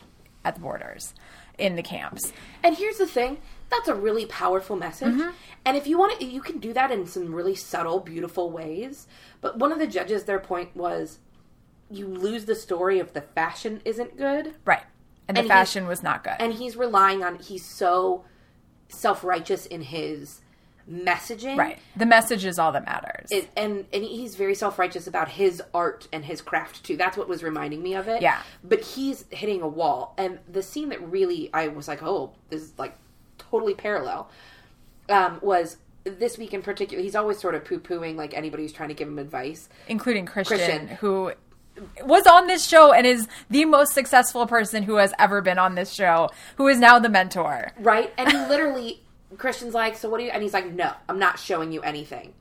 [0.45, 1.13] at the borders
[1.57, 2.31] in the camps.
[2.63, 3.37] And here's the thing:
[3.73, 5.09] that's a really powerful message.
[5.13, 5.29] Mm-hmm.
[5.65, 9.07] And if you want to, you can do that in some really subtle, beautiful ways.
[9.41, 11.19] But one of the judges, their point was,
[11.89, 14.55] you lose the story if the fashion isn't good.
[14.65, 14.83] Right,
[15.27, 16.35] and the And fashion was not good.
[16.39, 18.25] and he's relying on he's so
[18.89, 20.41] self-righteous in his
[20.89, 23.29] messaging right, the message is all that matters.
[23.31, 27.29] It- and and he's very self-righteous about his art and his craft too that's what
[27.29, 28.41] was reminding me of it Yeah.
[28.65, 32.61] but he's hitting a wall and the scene that really i was like oh this
[32.61, 32.97] is like
[33.53, 34.29] totally parallel
[35.09, 38.89] um was this week in particular he's always sort of poo-pooing like anybody who's trying
[38.89, 40.87] to give him advice including Christian, Christian.
[40.97, 41.31] who
[42.03, 45.75] was on this show and is the most successful person who has ever been on
[45.75, 47.71] this show, who is now the mentor.
[47.79, 48.13] right?
[48.17, 49.01] And he literally,
[49.37, 50.29] Christian's like, so what do you?
[50.29, 52.33] And he's like, no, I'm not showing you anything.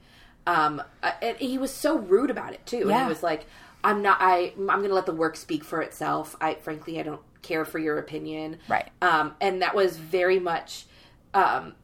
[0.47, 2.91] Um, uh, and he was so rude about it too.
[2.91, 3.47] And he was like,
[3.85, 4.19] I'm not.
[4.21, 6.37] I I'm going to let the work speak for itself.
[6.41, 8.59] I frankly, I don't care for your opinion.
[8.69, 8.89] Right.
[9.01, 10.85] Um, and that was very much,
[11.35, 11.75] um,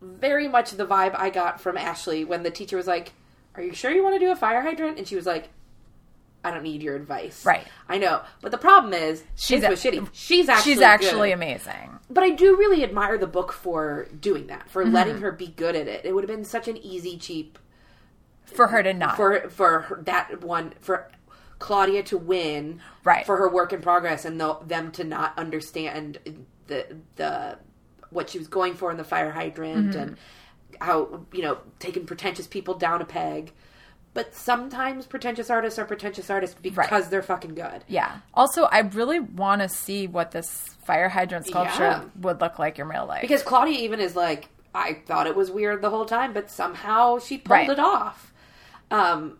[0.00, 3.12] very much the vibe I got from Ashley when the teacher was like,
[3.54, 5.48] "Are you sure you want to do a fire hydrant?" And she was like.
[6.44, 7.46] I don't need your advice.
[7.46, 7.64] Right.
[7.88, 8.20] I know.
[8.40, 10.08] But the problem is, She's a- was shitty.
[10.12, 12.00] She's actually She's actually good amazing.
[12.10, 14.92] but I do really admire the book for doing that, for Mm-hmm.
[14.92, 16.04] letting her be good at it.
[16.04, 17.60] It would have been such an easy, cheap
[18.44, 19.14] For her to not.
[19.14, 21.12] for for her, that one for
[21.60, 23.24] Claudia to win, Right.
[23.24, 26.18] For her work in progress and the, them to not understand
[26.66, 27.58] the the
[28.12, 29.98] what she was going for in the fire hydrant Mm-hmm.
[29.98, 30.16] and
[30.80, 33.52] how you know taking pretentious people down a peg.
[34.14, 37.82] But sometimes pretentious artists are pretentious artists because they're fucking good.
[37.88, 38.18] yeah.
[38.34, 42.04] Also, I really want to see what this fire hydrant sculpture Yeah.
[42.20, 43.22] would look like in real life.
[43.22, 47.20] Because Claudia even is like, I thought it was weird the whole time, but somehow
[47.20, 47.70] she pulled Right.
[47.70, 48.34] it off.
[48.90, 49.38] Um,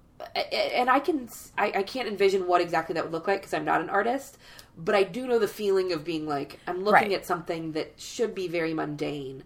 [0.50, 3.66] and I can, I, I can't envision what exactly that would look like because I'm
[3.66, 4.38] not an artist,
[4.76, 7.12] but I do know the feeling of being like, I'm looking Right.
[7.12, 9.44] at something that should be very mundane,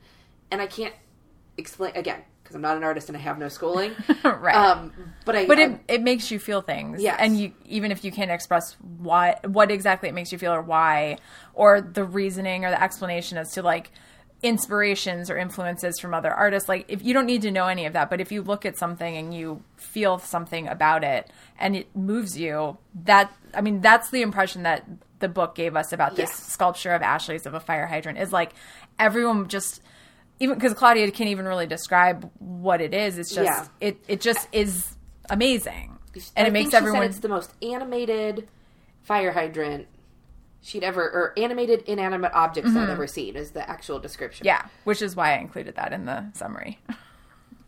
[0.50, 0.94] and I can't
[1.58, 3.92] explain again because I'm not an artist and I have no schooling.
[4.24, 4.54] Right.
[4.54, 4.92] Um,
[5.24, 7.02] but I, but I- it, it makes you feel things.
[7.02, 7.16] Yeah.
[7.18, 10.62] And you even if you can't express why what exactly it makes you feel or
[10.62, 11.18] why
[11.54, 13.90] or the reasoning or the explanation as to like
[14.42, 17.94] inspirations or influences from other artists like if you don't need to know any of
[17.94, 21.88] that but if you look at something and you feel something about it and it
[21.96, 24.84] moves you that i mean that's the impression that
[25.18, 28.52] the book gave us about this sculpture of ashley's of a fire hydrant is like
[28.98, 29.80] everyone just
[30.40, 33.66] even because claudia can't even really describe what it is it's just Yeah.
[33.80, 34.94] it it just is
[35.30, 35.96] amazing
[36.36, 38.48] and I it makes think she said everyone it's the most animated
[39.02, 39.86] fire hydrant
[40.62, 44.44] she'd ever or animated inanimate objects I've ever seen is the actual description.
[44.46, 44.64] Mm-hmm.
[44.64, 46.78] yeah which is why i included that in the summary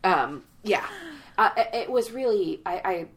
[0.03, 0.43] Um.
[0.63, 0.85] Yeah.
[1.37, 3.07] Uh, it- it was really I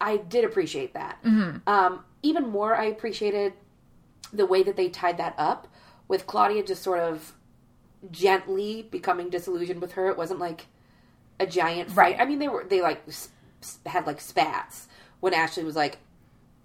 [0.00, 1.18] I, I did appreciate that.
[1.24, 1.68] Mm-hmm.
[1.68, 2.04] Um.
[2.24, 3.52] Even more, I appreciated
[4.32, 5.68] the way that they tied that up
[6.08, 7.32] with Claudia just sort of
[8.10, 10.08] gently becoming disillusioned with her.
[10.08, 10.66] It wasn't like
[11.38, 11.96] a giant fight.
[11.96, 12.16] Right.
[12.20, 13.02] I mean, they were they like
[13.86, 14.88] had like spats
[15.20, 15.98] when Ashley was like,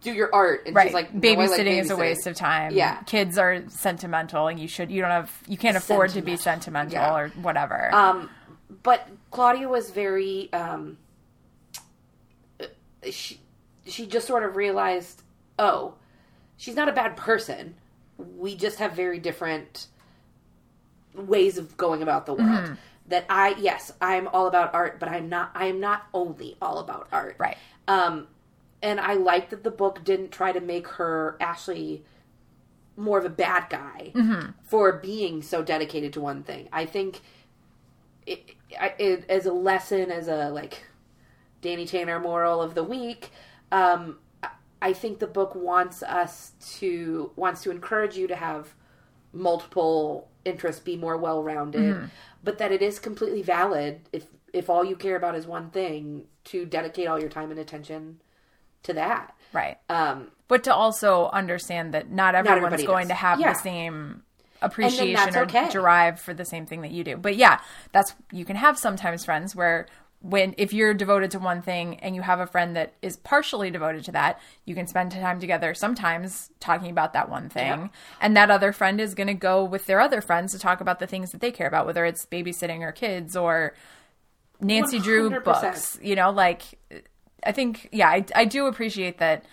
[0.01, 0.87] "Do your art," and Right.
[0.87, 2.73] she's like, "No, I like babysitting is a waste of time.
[2.73, 3.01] Yeah.
[3.03, 6.91] Kids are sentimental and you should you don't have you can't afford to be Sentimental.
[6.91, 7.17] sentimental Yeah.
[7.17, 7.93] or whatever.
[7.93, 8.29] Um,
[8.83, 10.51] but Claudia was very.
[10.53, 10.97] Um,
[12.59, 12.65] uh,
[13.11, 13.39] she
[13.85, 15.21] she just sort of realized,
[15.59, 15.93] oh,
[16.57, 17.75] she's not a bad person.
[18.17, 19.87] We just have very different
[21.15, 22.49] ways of going about the world.
[22.65, 22.73] Mm-hmm.
[23.09, 25.51] That I yes, I'm all about art, but I'm not.
[25.55, 27.35] I am not only all about art.
[27.39, 27.57] right.
[27.87, 28.27] Um,
[28.81, 32.03] and I like that the book didn't try to make her Ashley
[32.97, 34.11] more of a bad guy
[34.65, 36.67] for being so dedicated to one thing.
[36.73, 37.21] I think
[38.25, 40.83] it, I- it as a lesson, as a like
[41.61, 43.29] Danny Tanner moral of the week.
[43.71, 44.17] Um,
[44.81, 48.73] I- think the book wants us to wants to encourage you to have
[49.33, 52.09] multiple interests, be more well rounded,
[52.43, 56.25] but that it is completely valid if if all you care about is one thing
[56.45, 58.21] to dedicate all your time and attention
[58.83, 59.35] to that.
[59.53, 59.77] Right.
[59.89, 63.09] Um, but to also understand that not everyone's everybody going does.
[63.09, 63.53] to have Yeah.
[63.53, 64.23] the same
[64.61, 65.69] appreciation or okay.
[65.69, 67.17] drive for the same thing that you do.
[67.17, 67.59] But yeah,
[67.91, 69.85] that's you can have sometimes friends where
[70.21, 73.69] when if you're devoted to one thing and you have a friend that is partially
[73.69, 77.67] devoted to that, you can spend time together sometimes talking about that one thing.
[77.81, 77.91] Yep.
[78.19, 80.99] And that other friend is going to go with their other friends to talk about
[80.99, 83.73] the things that they care about, whether it's babysitting or kids or
[84.59, 85.43] Nancy Drew 100%.
[85.43, 85.99] books.
[86.01, 86.63] You know, like
[87.45, 89.45] I think yeah, I I do appreciate that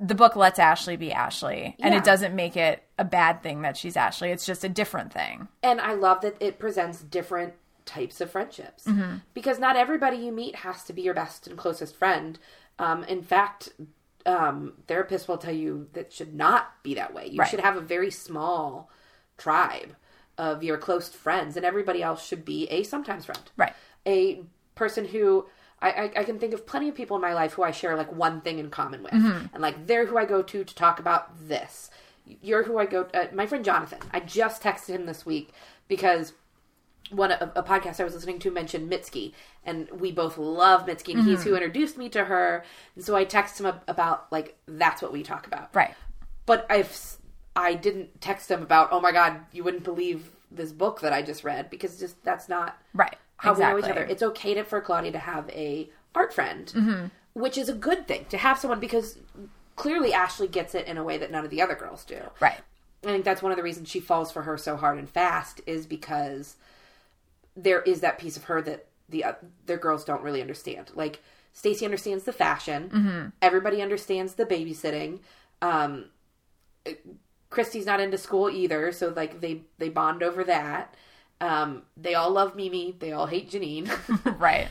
[0.00, 1.98] the book lets Ashley be Ashley and Yeah.
[2.00, 4.30] it doesn't make it a bad thing that she's Ashley.
[4.30, 5.48] It's just a different thing.
[5.62, 7.52] and I love that it presents different
[7.84, 8.86] types of friendships
[9.34, 12.38] because not everybody you meet has to be your best and closest friend.
[12.78, 13.70] Um, in fact,
[14.26, 17.26] um, therapists will tell you that should not be that way.
[17.28, 17.48] You Right.
[17.50, 18.90] should have a very small
[19.36, 19.96] tribe
[20.38, 23.42] of your close friends, and everybody else should be a sometimes friend.
[23.56, 23.74] Right.
[24.06, 24.42] A
[24.74, 25.46] person who
[25.80, 27.96] I, I, I can think of plenty of people in my life who I share
[27.96, 31.00] like one thing in common with, and like they're who I go to to talk
[31.00, 31.90] about this.
[32.40, 33.08] You're who I go.
[33.12, 33.98] Uh, my friend Jonathan.
[34.12, 35.50] I just texted him this week
[35.88, 36.32] because
[37.12, 39.32] one a, a podcast I was listening to mentioned Mitski,
[39.64, 41.50] and we both love Mitski, and he's mm-hmm.
[41.50, 42.64] who introduced me to her.
[42.96, 45.74] And so I texted him about like that's what we talk about.
[45.74, 45.94] Right.
[46.46, 47.16] But I've
[47.54, 51.22] I didn't text him about oh my god you wouldn't believe this book that I
[51.22, 53.16] just read because just that's not Right.
[53.36, 53.74] how exactly.
[53.74, 54.04] we know each other.
[54.04, 57.06] It's okay to, for Claudia to have a art friend, mm-hmm.
[57.34, 59.18] which is a good thing to have someone because
[59.76, 62.20] clearly Ashley gets it in a way that none of the other girls do.
[62.40, 62.60] Right.
[63.04, 65.60] I think that's one of the reasons she falls for her so hard and fast
[65.66, 66.56] is because
[67.56, 70.90] there is that piece of her that the other girls don't really understand.
[70.94, 71.22] Like
[71.52, 75.20] Stacey understands the fashion, everybody understands the babysitting.
[75.60, 76.06] Um,
[77.50, 80.94] Kristy's not into school either, so like they they bond over that.
[81.40, 83.90] Um, they all love Mimi, they all hate Janine,
[84.38, 84.68] Right.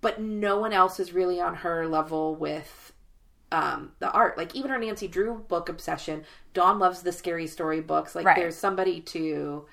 [0.00, 2.92] but no one else is really on her level with
[3.52, 4.36] um, the art.
[4.38, 6.24] Like even her Nancy Drew book obsession.
[6.54, 8.14] Dawn loves the scary story books.
[8.14, 8.36] Like Right.
[8.36, 9.66] there's somebody to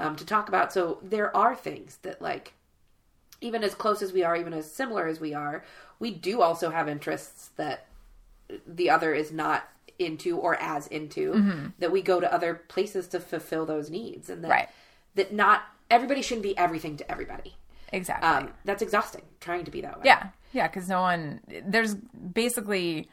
[0.00, 0.72] um, to talk about.
[0.72, 2.54] So there are things that like
[3.40, 5.64] even as close as we are, even as similar as we are,
[5.98, 7.86] we do also have interests that
[8.66, 13.20] the other is not into or as into that we go to other places to
[13.20, 14.68] fulfill those needs and that Right.
[15.14, 17.54] that not everybody shouldn't be everything to everybody
[17.92, 18.26] Exactly.
[18.28, 21.40] um, that's exhausting trying to be that way Yeah, yeah, because no one.
[21.66, 23.08] There's basically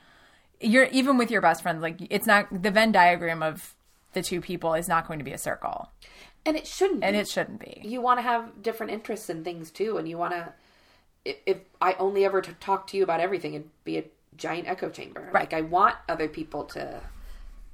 [0.61, 1.81] you're even with your best friends.
[1.81, 3.75] Like it's not the Venn diagram of
[4.13, 5.91] the two people is not going to be a circle,
[6.47, 7.19] and it shouldn't be and be.
[7.19, 7.81] it shouldn't be.
[7.83, 10.53] you want to have different interests in things too and you want to
[11.25, 14.67] if, if i only ever to talk to you about everything it'd be a giant
[14.67, 15.43] echo chamber Right.
[15.43, 17.01] like i want other people to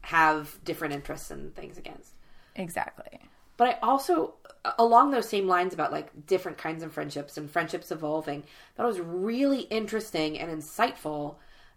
[0.02, 2.14] have different interests and things against
[2.56, 3.20] Exactly.
[3.58, 4.36] but I also,
[4.78, 8.44] along those same lines about like different kinds of friendships and friendships evolving,
[8.76, 11.36] that was really interesting and insightful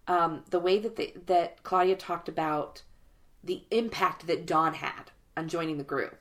[0.09, 2.82] um, the way that they, that Claudia talked about
[3.42, 6.16] the impact that Dawn had on joining the group.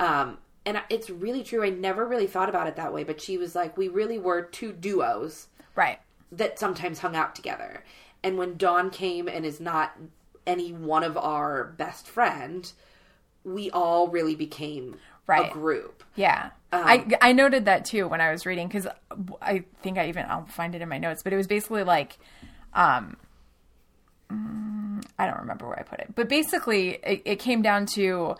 [0.00, 1.64] Um, and it's really true.
[1.64, 4.42] I never really thought about it that way, but she was like, we really were
[4.42, 5.98] two duos Right.
[6.30, 7.82] that sometimes hung out together.
[8.22, 9.96] And when Dawn came and is not
[10.46, 12.70] any one of our best friend,
[13.44, 15.50] we all really became Right.
[15.50, 16.04] a group.
[16.14, 16.50] Yeah.
[16.72, 18.86] I I noted that too when I was reading because
[19.42, 22.18] I think I even I'll find it in my notes, but it was basically like,
[22.74, 23.16] um,
[24.30, 24.81] mm,
[25.18, 28.36] I don't remember where I put it, but basically it, it came down to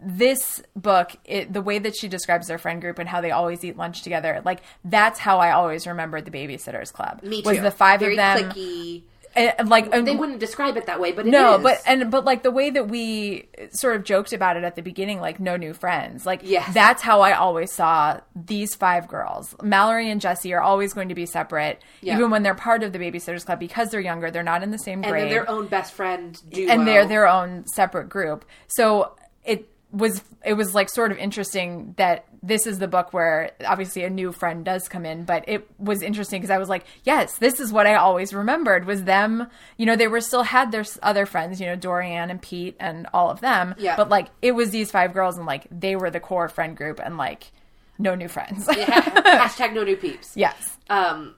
[0.00, 3.64] this book, it, the way that she describes their friend group and how they always
[3.64, 7.22] eat lunch together, like that's how I always remembered the Babysitters Club.
[7.22, 7.48] Me too.
[7.48, 9.02] Was the five Very of them clicky.
[9.36, 11.62] And, like and- They wouldn't describe it that way, but it no, is.
[11.62, 14.82] but and but like the way that we sort of joked about it at the
[14.82, 16.72] beginning, like no new friends, like Yes.
[16.72, 19.54] that's how I always saw these five girls.
[19.62, 22.16] Mallory and Jessi are always going to be separate, Yeah.
[22.16, 24.30] even when they're part of the Babysitters Club because they're younger.
[24.30, 26.70] They're not in the same and grade, their own best friend duo.
[26.72, 28.44] and they're their own separate group.
[28.68, 33.52] So it was it was like sort of interesting that this is the book where
[33.64, 36.84] obviously a new friend does come in but it was interesting because i was like
[37.04, 40.72] yes this is what i always remembered was them you know they were still had
[40.72, 43.96] their other friends you know Dorianne and pete and all of them Yeah.
[43.96, 47.00] but like it was these five girls and like they were the core friend group
[47.02, 47.52] and like
[47.98, 50.32] no new friends hashtag no new peeps.
[50.36, 51.36] yes Um,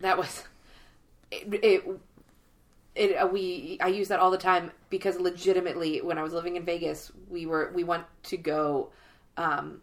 [0.00, 0.44] that was
[1.30, 1.48] it.
[1.64, 1.84] it
[2.94, 6.56] it, uh, we I use that all the time because legitimately when I was living
[6.56, 8.90] in Vegas we were we went to go
[9.36, 9.80] um,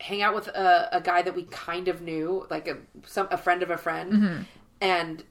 [0.00, 3.36] hang out with a, a guy that we kind of knew like a some a
[3.38, 4.46] friend of a friend.
[4.80, 5.22] And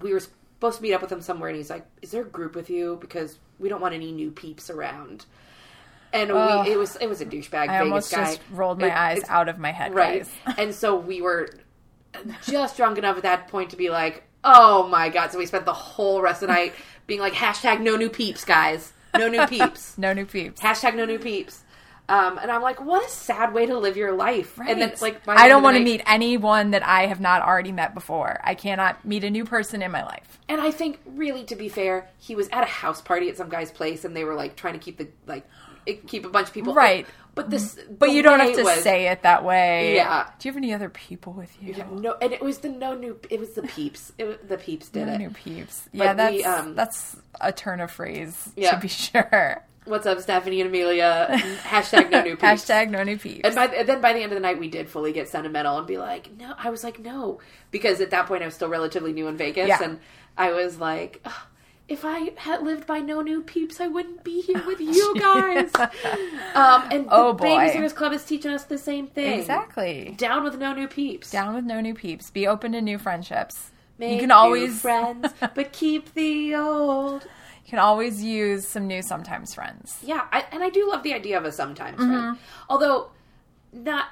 [0.00, 2.26] we were supposed to meet up with him somewhere and he's like is there a
[2.26, 2.98] group with you?
[3.00, 5.24] Because we don't want any new peeps around.
[6.12, 6.66] And Ugh.
[6.66, 8.24] we it was it was a douchebag i Vegas almost guy.
[8.24, 10.26] just rolled my It- eyes out of my head right.
[10.46, 10.54] guys.
[10.58, 11.48] and so we were
[12.46, 15.64] just drunk enough at that point to be like oh my god so we spent
[15.66, 16.72] the whole rest of the night
[17.06, 21.04] being like hashtag no new peeps guys no new peeps no new peeps hashtag no
[21.04, 21.62] new peeps
[22.08, 24.70] um, and i'm like what a sad way to live your life Right.
[24.70, 27.94] and then like I don't want to meet anyone that I have not already met
[27.94, 28.40] before.
[28.44, 30.38] I cannot meet a new person in my life.
[30.48, 33.48] and i think really to be fair he was at a house party at some
[33.48, 35.44] guy's place and they were like trying to keep the like
[36.06, 37.06] keep a bunch of people Right.
[37.36, 39.94] But this But you don't have to was- say it that way.
[39.94, 40.28] Yeah.
[40.40, 41.74] Do you have any other people with you?
[41.92, 44.88] no and it was the no new it was the peeps it was, the peeps
[44.88, 45.88] did No it new peeps.
[45.92, 48.72] Yeah, that's we, um, that's a turn of phrase Yeah.
[48.72, 49.62] to be sure.
[49.84, 51.28] What's up, Stephanie and Amelia?
[51.62, 52.42] Hashtag no new peeps.
[52.42, 53.42] Hashtag no new peeps.
[53.44, 55.78] And by and then by the end of the night, we did fully get sentimental
[55.78, 56.54] and be like, no.
[56.58, 57.38] I was like, no,
[57.70, 59.78] because at that point I was still relatively new in Vegas, Yeah.
[59.84, 60.00] and
[60.36, 61.32] I was like, "Ugh,
[61.88, 65.70] if I had lived by no new peeps, I wouldn't be here with you guys.
[66.54, 67.46] um, and Oh, the boy.
[67.46, 69.38] Babysitters Club is teaching us the same thing.
[69.38, 70.14] exactly.
[70.18, 71.30] Down with no new peeps.
[71.30, 72.30] Down with no new peeps.
[72.30, 73.70] Be open to new friendships.
[73.98, 77.22] Make you can new always friends, but keep the old.
[77.64, 79.98] you can always use some new sometimes friends.
[80.02, 82.10] Yeah, I, and I do love the idea of a sometimes Mm-hmm.
[82.12, 82.38] friend.
[82.68, 83.10] Although,
[83.72, 84.06] not.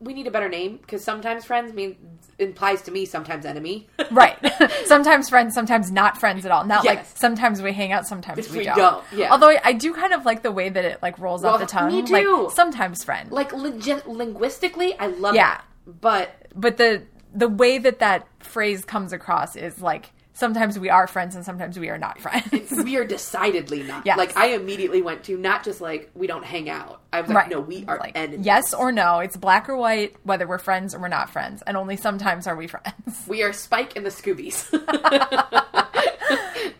[0.00, 1.96] We need a better name because sometimes friends mean
[2.38, 3.88] implies to me sometimes enemy.
[4.12, 4.36] Right.
[4.86, 6.64] sometimes friends, sometimes not friends at all.
[6.64, 8.76] Not like sometimes we hang out, sometimes If we, we don't.
[8.76, 9.32] don't, yeah.
[9.32, 11.66] Although I, I do kind of like the way that it like rolls off the
[11.66, 11.92] tongue.
[11.92, 12.42] me too.
[12.44, 13.30] Like sometimes friend.
[13.32, 15.56] like legit linguistically, I love Yeah.
[15.58, 16.00] it.
[16.00, 17.02] But but the
[17.34, 21.78] the way that that phrase comes across is like sometimes we are friends and sometimes
[21.78, 22.70] we are not friends.
[22.84, 24.06] we are decidedly not.
[24.06, 24.16] Yes.
[24.16, 27.02] Like I immediately went to not just like we don't hang out.
[27.12, 27.50] I was like, right.
[27.50, 28.46] no, we are like enemies.
[28.46, 29.18] yes or no.
[29.18, 32.56] It's black or white, whether we're friends or we're not friends, and only sometimes are
[32.56, 33.24] we friends.
[33.26, 34.72] we are Spike and the Scoobies.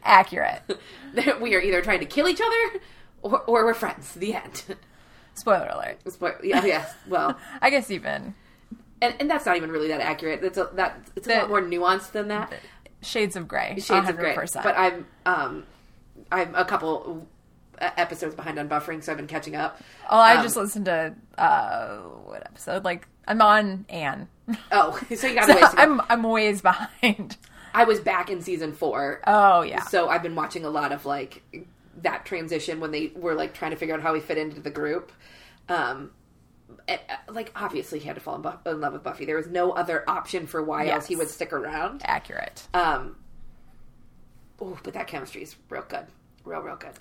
[0.04, 0.62] Accurate.
[1.40, 2.80] we are either trying to kill each other
[3.22, 4.14] or, or we're friends.
[4.14, 4.64] The end.
[5.34, 5.98] Spoiler alert.
[6.12, 6.94] Spoil- yeah, yes.
[7.09, 8.34] Well, I guess even
[9.00, 10.42] and, and that's not even really that accurate.
[10.42, 12.52] That's a, that it's a The- lot more nuanced than that.
[13.09, 13.74] Shades of gray.
[13.80, 14.34] Shades of gray.
[14.34, 14.62] 100%.
[14.62, 15.64] But I'm um
[16.30, 17.26] I'm a couple
[17.80, 19.80] episodes behind on buffering, so I've been catching up.
[20.11, 22.84] Oh, I Um, just listened to uh what episode?
[22.84, 24.28] Like I'm on Anne.
[24.72, 25.82] Oh, so you got a ways to go.
[25.82, 27.36] I'm I'm ways behind.
[27.74, 29.82] I was back in season four, Oh yeah.
[29.82, 31.42] so I've been watching a lot of like
[32.02, 34.70] that transition when they were like trying to figure out how we fit into the
[34.70, 35.12] group.
[35.68, 36.11] Um,
[37.29, 39.25] like obviously he had to fall in, Bu- in love with Buffy.
[39.25, 42.03] There was no other option for why else he would stick around.
[42.05, 42.66] Accurate.
[42.75, 43.16] Um,
[44.61, 46.07] oh, but that chemistry is real good,
[46.45, 46.93] real real good.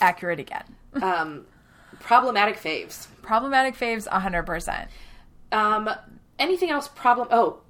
[0.00, 0.76] Accurate again.
[1.00, 1.46] Um,
[2.00, 3.06] problematic faves.
[3.22, 4.88] Problematic faves 100%.
[5.52, 5.88] Um,
[6.38, 7.28] anything else problem?
[7.30, 7.60] Oh,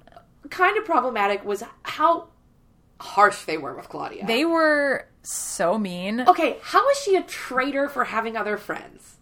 [0.49, 2.29] kind of problematic was how
[2.99, 4.25] harsh they were with Claudia.
[4.25, 6.21] They were so mean.
[6.21, 9.14] okay, how is she a traitor for having other friends?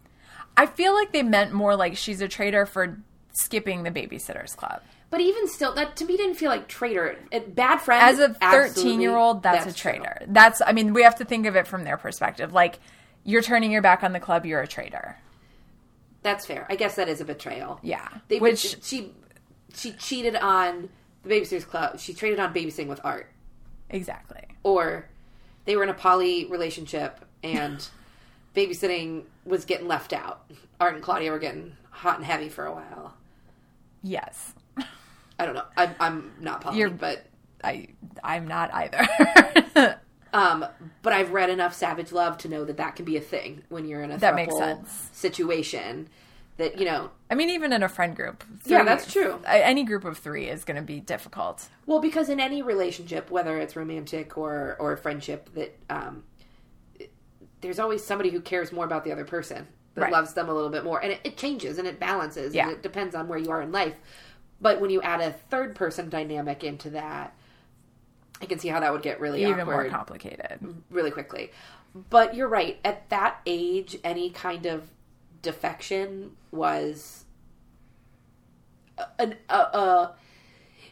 [0.56, 2.99] I feel like they meant more like she's a traitor for
[3.32, 4.82] skipping the babysitters club.
[5.10, 7.18] But even still, that to me didn't feel like traitor.
[7.32, 9.91] It, bad friend As a thirteen year old, that's, a true.
[9.91, 10.18] traitor.
[10.28, 12.51] That's, I mean, we have to think of it from their perspective.
[12.51, 12.80] Like,
[13.24, 15.18] you're turning your back on the club, you're a traitor.
[16.24, 16.66] That's fair.
[16.70, 17.80] I guess that is a betrayal.
[17.84, 18.08] Yeah.
[18.28, 19.12] They, Which, she
[19.76, 20.89] she cheated on
[21.24, 21.99] the babysitters club.
[21.99, 23.30] She traded on babysitting with Art,
[23.89, 24.43] exactly.
[24.64, 25.10] or
[25.66, 27.88] they were in a poly relationship and
[28.56, 30.49] babysitting was getting left out.
[30.80, 33.14] Art and Claudia were getting hot and heavy for a while.
[34.01, 34.54] Yes.
[35.39, 35.66] I don't know.
[35.78, 37.26] I'm, I'm not poly, You're- but
[37.64, 37.88] I,
[38.24, 39.99] I'm not either.
[40.34, 40.66] um,
[41.01, 43.86] but I've read enough Savage Love to know that that can be a thing when
[43.88, 45.10] you're in a That makes sense.
[45.14, 46.10] situation.
[46.58, 48.43] that you know I mean, even in a friend group.
[48.66, 49.39] Yeah, that's true.
[49.47, 51.68] Any group of three is going to be difficult.
[51.88, 56.24] Well, because in any relationship, whether it's romantic or or friendship, that um,
[57.64, 60.11] there's always somebody who cares more about the other person, that Right.
[60.11, 62.68] loves them a little bit more, and it, it changes and it balances, Yeah.
[62.68, 63.95] and it depends on where you are in life.
[64.61, 67.34] But when you add a third person dynamic into that,
[68.41, 70.59] I can see how that would get really Even more complicated.
[70.89, 71.51] really quickly.
[72.09, 72.80] But you're right.
[72.84, 74.89] At that age, any kind of
[75.41, 77.26] defection was
[79.20, 80.11] an uh, uh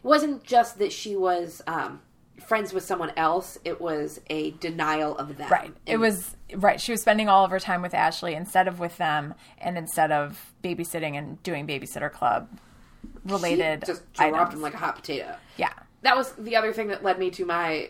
[0.03, 2.01] wasn't just that she was um
[2.51, 5.73] friends with someone else it was a denial of them Right.
[5.85, 6.81] It And- was right.
[6.81, 10.11] She was spending all of her time with Ashley instead of with them, and instead
[10.11, 12.49] of babysitting and doing babysitter club
[13.25, 14.53] she related just dropped items.
[14.55, 15.71] him like a hot potato yeah.
[16.01, 17.89] that was the other thing that led me to my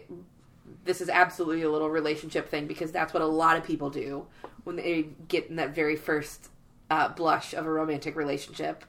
[0.85, 4.27] this is absolutely a little relationship thing because that's what a lot of people do
[4.63, 6.49] when they get in that very first
[6.91, 8.85] uh, blush of a romantic relationship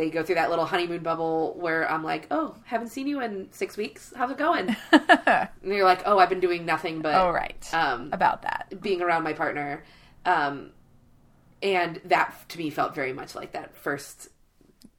[0.00, 3.48] they go through that little honeymoon bubble where i'm like oh haven't seen you in
[3.52, 7.30] six weeks how's it going and you're like oh i've been doing nothing but Oh,
[7.30, 7.68] right.
[7.74, 8.72] um, About that.
[8.80, 9.84] being around my partner
[10.24, 10.70] um,
[11.62, 14.28] and that to me felt very much like that first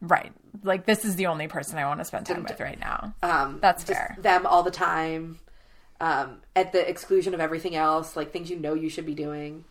[0.03, 0.31] Right.
[0.63, 3.13] Like this is the only person I want to spend time with right now.
[3.21, 4.17] Um, That's fair.
[4.19, 5.37] Them all the time,
[5.99, 9.63] um, at the exclusion of everything else, like things you know you should be doing.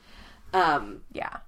[0.54, 1.38] Um, Yeah.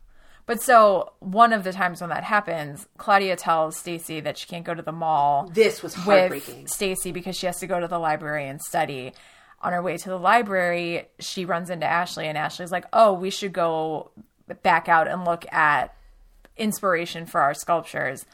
[0.52, 4.66] But so one of the times when that happens, Claudia tells Stacey that she can't
[4.66, 6.66] go to the mall this was heartbreaking.
[6.66, 9.14] Stacey because she has to go to the library and study.
[9.62, 13.30] On her way to the library, she runs into Ashley and Ashley's like, "Oh, we
[13.30, 14.10] should go
[14.62, 15.96] back out and look at
[16.58, 18.26] inspiration for our sculptures."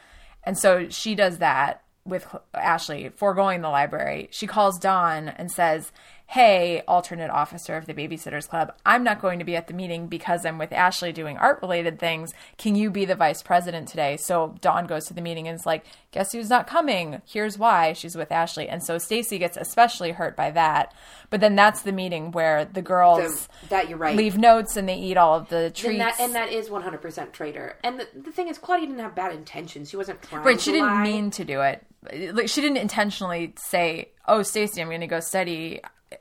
[0.43, 4.27] And so she does that with Ashley, foregoing the library.
[4.33, 5.93] She calls Dawn and says,
[6.33, 10.09] Hey, alternate officer of the Babysitters Club, I'm not going to be at the meeting
[10.09, 12.35] because I'm with Ashley doing art related things.
[12.59, 14.18] Can you be the vice president today?
[14.18, 17.22] So Dawn goes to the meeting and is like, Guess who's not coming?
[17.26, 17.95] Here's why.
[17.95, 18.68] She's with Ashley.
[18.68, 20.93] And so Stacey gets especially hurt by that.
[21.31, 24.14] But then that's the meeting where the girls So that you're right.
[24.14, 25.93] leave notes and they eat all of the treats.
[25.93, 27.79] and that and that is 100% traitor.
[27.83, 29.89] And the, the thing is, Claudia didn't have bad intentions.
[29.89, 30.45] She wasn't trying.
[30.45, 31.03] Right, she to didn't lie.
[31.05, 31.87] mean to do it.
[32.35, 35.81] Like she didn't intentionally say, "Oh, Stacey, I'm going to go study,"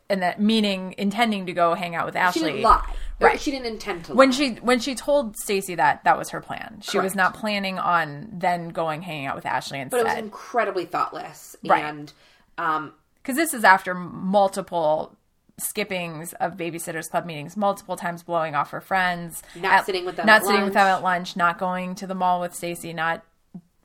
[0.10, 2.42] and that meaning intending to go hang out with She Ashley.
[2.52, 2.94] didn't lie.
[3.20, 3.40] Right.
[3.40, 4.14] She didn't intend to.
[4.14, 6.82] When she when she told Stacey that, that was her plan.
[6.82, 10.04] She was not planning on then going hanging out with Ashley instead.
[10.04, 11.56] but it was incredibly thoughtless.
[11.66, 11.84] Right.
[11.84, 12.14] And
[12.58, 15.16] um, Because this is after multiple
[15.60, 20.28] skippings of babysitters club meetings, multiple times blowing off her friends, Not sitting with them
[20.28, 20.98] not at sitting with them lunch.
[20.98, 23.24] at lunch, not going to the mall with Stacey, not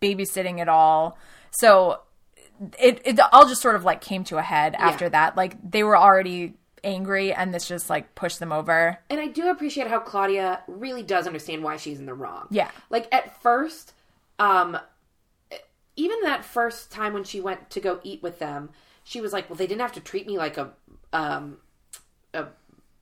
[0.03, 1.17] babysitting at all.
[1.51, 2.01] So
[2.79, 5.11] it it all just sort of like came to a head after Yeah.
[5.11, 5.37] that.
[5.37, 6.55] Like they were already
[6.85, 8.99] angry, and this just like pushed them over.
[9.11, 12.47] And I do appreciate how Claudia really does understand why she's in the wrong.
[12.51, 12.71] Yeah.
[12.91, 13.95] Like at first,
[14.39, 14.79] um
[15.97, 18.71] even that first time when she went to go eat with them,
[19.05, 20.71] she was like, "Well, they didn't have to treat me like a
[21.13, 21.59] um
[22.35, 22.47] a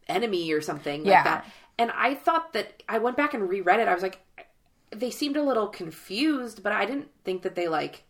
[0.09, 1.15] enemy or something Yeah.
[1.17, 1.47] like that."
[1.79, 3.89] And I thought that I went back and reread it.
[3.89, 4.21] I was like
[4.91, 8.03] they seemed a little confused, but I didn't think that they like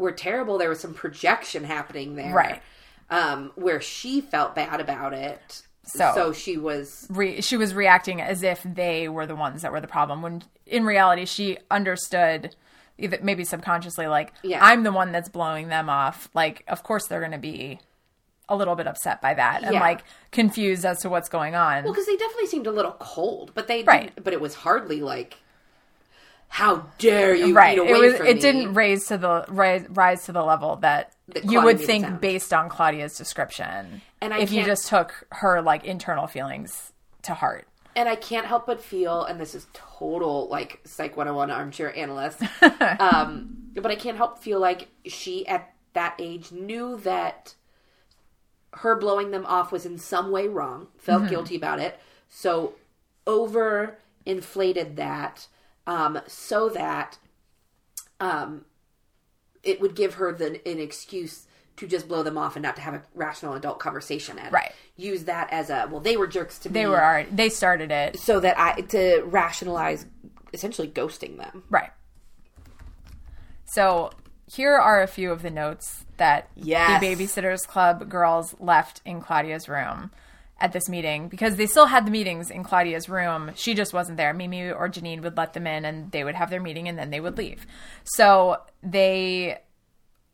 [0.00, 0.58] were terrible.
[0.58, 2.34] There was some projection happening there.
[2.34, 2.62] Right.
[3.10, 5.62] Um where she felt bad about it.
[5.84, 9.72] So- so she was re- she was reacting as if they were the ones that
[9.72, 12.54] were the problem when in reality she understood
[12.98, 14.64] either maybe subconsciously like Yeah.
[14.64, 17.80] i'm the one that's blowing them off like of course they're going to be
[18.48, 19.80] a little bit upset by that and Yeah.
[19.80, 23.52] like confused as to what's going on Well, because they definitely seemed a little cold,
[23.54, 24.12] but they Right.
[24.22, 25.38] but it was hardly like,
[26.50, 30.24] "How dare you right it was from it me?" didn't raise to the rise, rise
[30.26, 34.52] to the level that That you would think based on claudia's description And I if
[34.52, 36.92] you just took her like internal feelings
[37.22, 41.50] to heart And I can't help but feel, and this is total like Psych 101
[41.50, 42.40] armchair analyst,
[43.00, 47.54] um, but I can't help feel like she at that age knew that
[48.74, 51.30] her blowing them off was in some way wrong, felt Mm-hmm.
[51.30, 51.98] guilty about it,
[52.28, 52.74] so
[53.26, 55.48] over inflated that
[55.90, 57.18] um, so that
[58.20, 58.64] um,
[59.64, 62.82] it would give her the an excuse to just blow them off and not to
[62.82, 64.52] have a rational adult conversation and.
[64.52, 64.72] Right.
[64.96, 67.90] Use that as a well, they were jerks to me they were already they started
[67.90, 70.04] it so that I to rationalize
[70.52, 71.64] essentially ghosting them.
[71.70, 71.90] Right.
[73.64, 74.10] So
[74.46, 77.00] here are a few of the notes that Yes.
[77.00, 80.10] the Babysitters Club girls left in Claudia's room
[80.60, 83.50] at this meeting because they still had the meetings in Claudia's room.
[83.54, 84.34] She just wasn't there.
[84.34, 87.10] Mimi or Janine would let them in and they would have their meeting and then
[87.10, 87.66] they would leave.
[88.04, 89.58] So they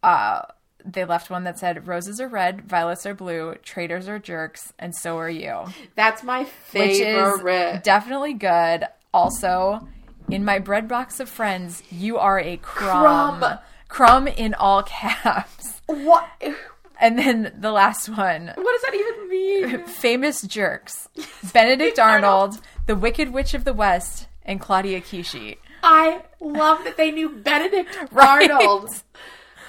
[0.03, 0.43] uh
[0.85, 4.95] they left one that said roses are red, violets are blue, traitors are jerks, and
[4.95, 5.65] so are you
[5.97, 6.51] That's my which
[6.99, 7.77] favorite.
[7.77, 8.85] is definitely good.
[9.13, 9.89] Also,
[10.29, 13.39] In my bread box of friends, you are a crumb.
[13.41, 13.59] Crumb.
[13.89, 15.81] Crumb in all caps.
[15.87, 16.29] What?
[17.01, 19.87] And then the last one What does that even mean?
[19.87, 21.09] famous jerks
[21.53, 25.59] Benedict Arnold, the Wicked Witch of the West, and Claudia Kishi.
[25.83, 28.51] I love that they knew Benedict Right.
[28.51, 28.91] Arnold.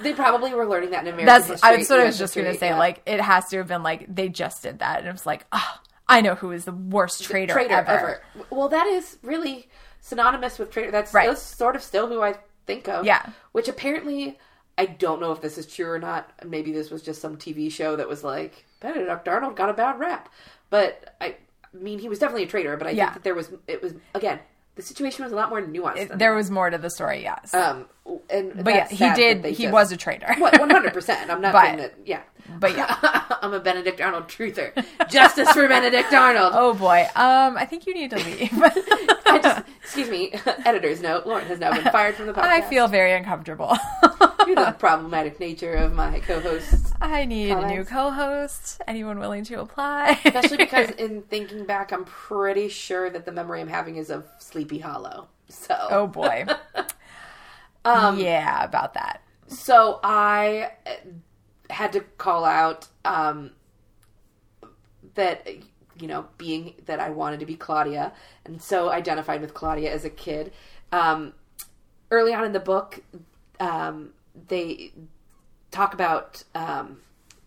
[0.00, 1.76] They probably were learning that in American That's history.
[1.76, 2.68] that's what I was just gonna say.
[2.68, 2.78] yeah.
[2.78, 5.44] Like it has to have been like they just did that, and it was like,
[5.52, 5.74] oh,
[6.08, 7.90] I know who is the worst traitor, traitor ever.
[7.90, 8.22] ever.
[8.50, 9.68] Well, that is really
[10.00, 10.90] synonymous with traitor.
[10.92, 11.28] That's, Right.
[11.28, 13.04] that's sort of still who I think of.
[13.04, 13.26] Yeah.
[13.52, 14.38] Which apparently,
[14.78, 16.30] I don't know if this is true or not.
[16.46, 19.98] Maybe this was just some TV show that was like Benedict Arnold got a bad
[19.98, 20.28] rap,
[20.70, 21.36] but I
[21.74, 22.76] mean he was definitely a traitor.
[22.76, 23.06] But I Yeah.
[23.06, 24.38] think that there was it was again
[24.76, 26.08] the situation was a lot more nuanced.
[26.08, 26.36] than There that.
[26.36, 27.52] was more to the story, yes.
[27.52, 27.86] um,
[28.30, 29.44] and but yeah, he did.
[29.44, 30.32] He just- was a traitor.
[30.38, 31.28] One hundred percent.
[31.30, 31.94] I'm not But- saying that.
[32.06, 32.20] Yeah,
[32.60, 32.96] But yeah.
[33.42, 34.72] I'm a Benedict Arnold truther.
[35.10, 36.52] Justice for Benedict Arnold.
[36.56, 37.00] Oh boy.
[37.16, 38.52] Um, I think you need to leave.
[39.26, 40.32] I just, excuse me,
[40.64, 41.26] editor's note.
[41.26, 42.44] Lauren has now been fired from the podcast.
[42.44, 43.76] I feel very uncomfortable.
[44.48, 48.80] Due to the problematic nature of my co-hosts, I need a new co-host.
[48.86, 50.18] Anyone willing to apply?
[50.24, 54.26] especially because in thinking back, I'm pretty sure that the memory I'm having is of
[54.38, 55.28] Sleepy Hollow.
[55.48, 56.46] So, oh boy.
[57.84, 59.22] Um, yeah, about that.
[59.46, 60.90] so I uh,
[61.70, 63.52] had to call out um,
[65.14, 65.46] that
[65.98, 68.12] you know being that I wanted to be Claudia,
[68.44, 70.52] and so identified with Claudia as a kid.
[70.92, 71.32] Um,
[72.10, 73.00] early on in the book,
[73.58, 74.10] um,
[74.48, 74.92] they
[75.70, 76.98] talk about um,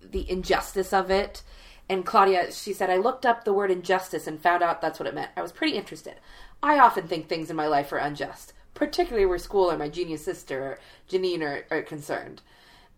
[0.02, 1.44] the injustice of it.
[1.90, 5.08] And Claudia, she said, I looked up the word injustice and found out that's what
[5.08, 5.32] it meant.
[5.36, 6.16] I was pretty interested.
[6.64, 10.24] I often think things in my life are unjust, particularly where school or my genius
[10.24, 10.80] sister or
[11.10, 12.42] Janine are, are concerned.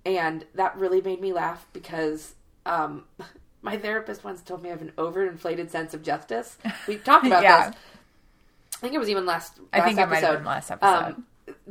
[0.06, 2.36] And that really made me laugh because
[2.66, 3.06] um,
[3.62, 6.58] my therapist once told me I have an overinflated sense of justice.
[6.88, 7.70] We talked about Yeah.
[7.70, 7.78] this.
[8.76, 10.12] I think it was even last, last I think it episode.
[10.22, 11.14] might have been last episode.
[11.16, 11.26] Um,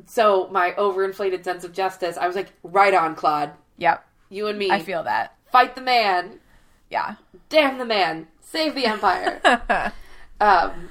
[0.07, 3.51] so my overinflated sense of justice, I was like, right on, Claude.
[3.77, 4.05] yep.
[4.31, 4.71] You and me.
[4.71, 5.37] I feel that.
[5.51, 6.39] fight the man.
[6.91, 7.17] Yeah.
[7.51, 8.29] Damn the man.
[8.41, 9.93] Save the empire.
[10.41, 10.89] um,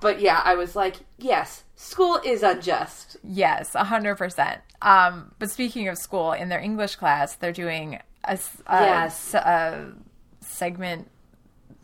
[0.00, 3.16] but yeah, I was like, yes, school is unjust.
[3.24, 4.60] Yes, a hundred percent.
[4.82, 8.38] Um, but speaking of school, in their English class, they're doing a
[8.70, 9.34] Yes.
[9.34, 9.92] s- a
[10.40, 11.10] segment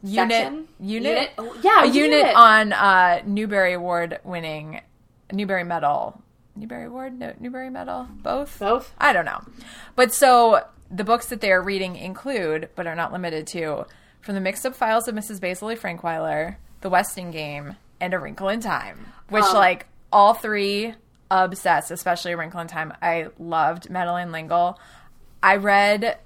[0.04, 1.30] unit unit Unit?
[1.38, 2.36] Oh, yeah, a a unit, unit.
[2.36, 4.80] on uh, Newbery Award winning
[5.32, 6.20] Newbery Medal.
[6.54, 8.58] Newbery Award, no, Newbery Medal, both.
[8.58, 8.92] Both?
[8.98, 9.40] I don't know,
[9.96, 13.86] but so the books that they are reading include, but are not limited to,
[14.20, 15.40] from the mixed up files of Mrs.
[15.40, 20.94] Basil Frankweiler, The Westing Game, and A Wrinkle in Time, which Um, like all three
[21.30, 22.92] obsessed, especially A Wrinkle in Time.
[23.00, 24.78] I loved Madeleine L'Engle.
[25.42, 26.18] I read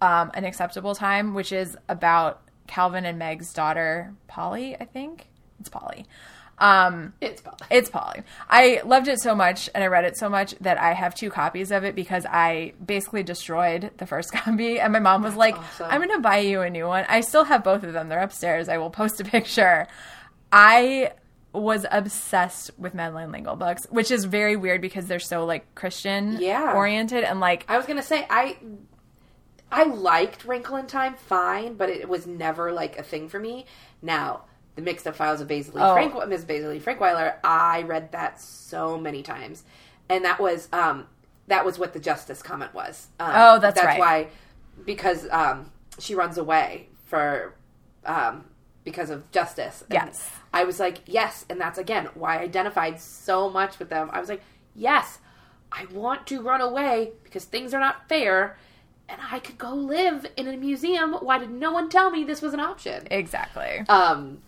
[0.00, 5.26] um, An Acceptable Time, which is about Calvin and Meg's daughter, Polly, I think.
[5.58, 6.06] It's Polly.
[6.60, 7.66] Um, It's probably.
[7.70, 8.22] it's Polly.
[8.50, 11.30] I loved it so much and I read it so much that I have two
[11.30, 14.80] copies of it because I basically destroyed the first copy.
[14.80, 15.86] And my mom was like, awesome.
[15.90, 17.04] I'm going to buy you a new one.
[17.08, 18.08] I still have both of them.
[18.08, 18.68] They're upstairs.
[18.68, 19.86] I will post a picture.
[20.52, 21.12] I
[21.52, 26.38] was obsessed with Madeleine L'Engle books, which is very weird because they're so like Christian
[26.40, 26.74] Yeah.
[26.74, 28.58] oriented and like I was gonna say I
[29.70, 33.66] I liked Wrinkle in Time fine, but it was never like a thing for me.
[34.02, 34.42] Now,
[34.78, 35.92] the mixed up files of Basil Lee Oh.
[35.92, 36.44] Frank Ms.
[36.44, 39.64] Basil Lee Frankweiler, I read that so many times.
[40.08, 41.06] And that was um
[41.48, 43.08] that was what the justice comment was.
[43.18, 43.98] Um, Oh, that's that's right.
[43.98, 44.28] why
[44.86, 47.54] because um she runs away for
[48.06, 48.44] um
[48.84, 49.82] because of justice.
[49.90, 50.30] And Yes.
[50.54, 54.08] I was like, yes, and that's again why I identified so much with them.
[54.12, 54.42] I was like,
[54.76, 55.18] yes,
[55.72, 58.56] I want to run away because things are not fair,
[59.08, 61.14] and I could go live in a museum.
[61.14, 63.08] Why did no one tell me this was an option?
[63.10, 63.80] exactly.
[63.88, 64.40] Um,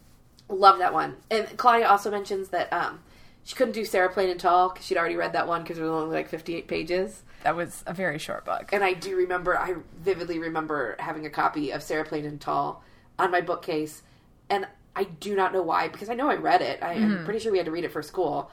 [0.50, 1.16] love that one.
[1.30, 3.00] And Claudia also mentions that um,
[3.44, 5.82] she couldn't do Sarah Plain and Tall because she'd already read that one because it
[5.82, 7.22] was only like fifty-eight pages.
[7.44, 8.68] That was a very short book.
[8.72, 12.84] And I do remember, I vividly remember having a copy of Sarah Plain and Tall
[13.18, 14.02] on my bookcase,
[14.50, 16.82] and I do not know why because I know I read it.
[16.82, 17.18] I, Mm-hmm.
[17.18, 18.50] I'm pretty sure we had to read it for school.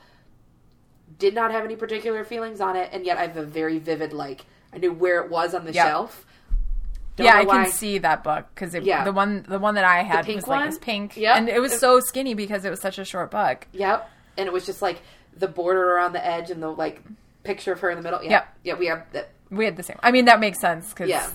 [1.20, 4.14] Did not have any particular feelings on it, and yet I have a very vivid
[4.14, 5.86] like I knew where it was on the Yep.
[5.86, 6.26] shelf.
[7.18, 9.04] Don't yeah, I can see that book because Yeah.
[9.04, 11.36] the one the one that I had was like this pink, Yep.
[11.36, 13.68] and it was so skinny because it was such a short book.
[13.74, 15.02] Yep, and it was just like
[15.36, 17.02] the border around the edge and the like
[17.44, 18.24] picture of her in the middle.
[18.24, 18.48] Yeah, Yep.
[18.64, 19.30] yeah, we have that.
[19.50, 19.98] We had the same.
[20.04, 21.28] I mean, that makes sense because Yeah.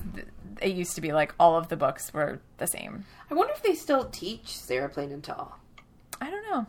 [0.60, 3.04] it used to be like all of the books were the same.
[3.30, 5.58] I wonder if they still teach Sarah Plain and Tall.
[6.20, 6.66] I don't know.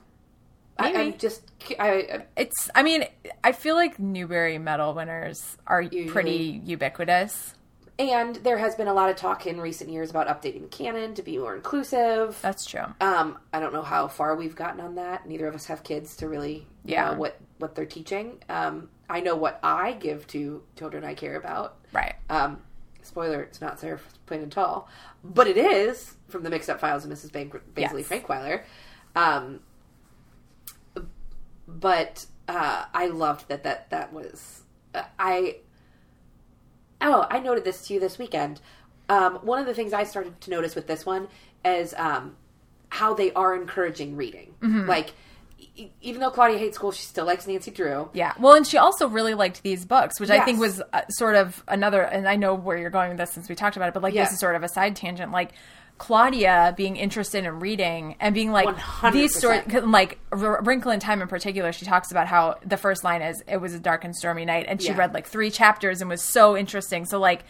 [0.80, 0.92] I.
[0.94, 1.44] I'm just
[1.78, 2.72] I, I It's.
[2.74, 3.06] I mean,
[3.44, 6.06] I feel like Newbery Medal winners are Usually.
[6.10, 7.54] pretty ubiquitous.
[8.00, 11.14] And there has been a lot of talk in recent years about updating the canon
[11.16, 12.40] to be more inclusive.
[12.42, 12.86] That's true.
[13.02, 15.28] Um, I don't know how far we've gotten on that.
[15.28, 17.12] Neither of us have kids to really Yeah.
[17.12, 18.42] know what what they're teaching.
[18.50, 21.78] Um, I know what I give to children I care about.
[21.94, 22.16] Right.
[22.30, 22.62] Um,
[23.04, 24.90] spoiler: it's not Sarah Plain and Tall,
[25.24, 27.32] but it is from the Mixed Up Files of Mrs.
[27.32, 28.08] Bank- Baisley Yes.
[28.10, 28.64] Frankweiler.
[29.16, 29.60] Um,
[31.68, 34.64] but uh, I loved that that that was
[34.94, 35.58] uh, I.
[37.04, 38.62] Oh, I noted this to you this weekend.
[39.10, 41.28] Um, one of the things I started to notice with this one
[41.66, 42.36] is um,
[42.90, 44.54] how they are encouraging reading.
[44.88, 45.12] Like,
[45.76, 48.10] e- even though Claudia hates school, she still likes Nancy Drew.
[48.14, 48.34] Yeah.
[48.40, 51.62] Well, and she also really liked these books, which I think was uh, sort of
[51.68, 52.02] another.
[52.02, 54.14] And I know where you're going with this since we talked about it, but like
[54.24, 55.32] this is sort of a side tangent.
[55.32, 55.52] Like
[55.98, 59.14] Claudia being interested in reading and being like 100%.
[59.14, 61.72] these stories, like Wrinkle in Time in particular.
[61.72, 64.66] She talks about how the first line is "It was a dark and stormy night,"
[64.68, 64.98] and she Yeah.
[64.98, 67.06] read like three chapters and was so interesting.
[67.06, 67.44] So like.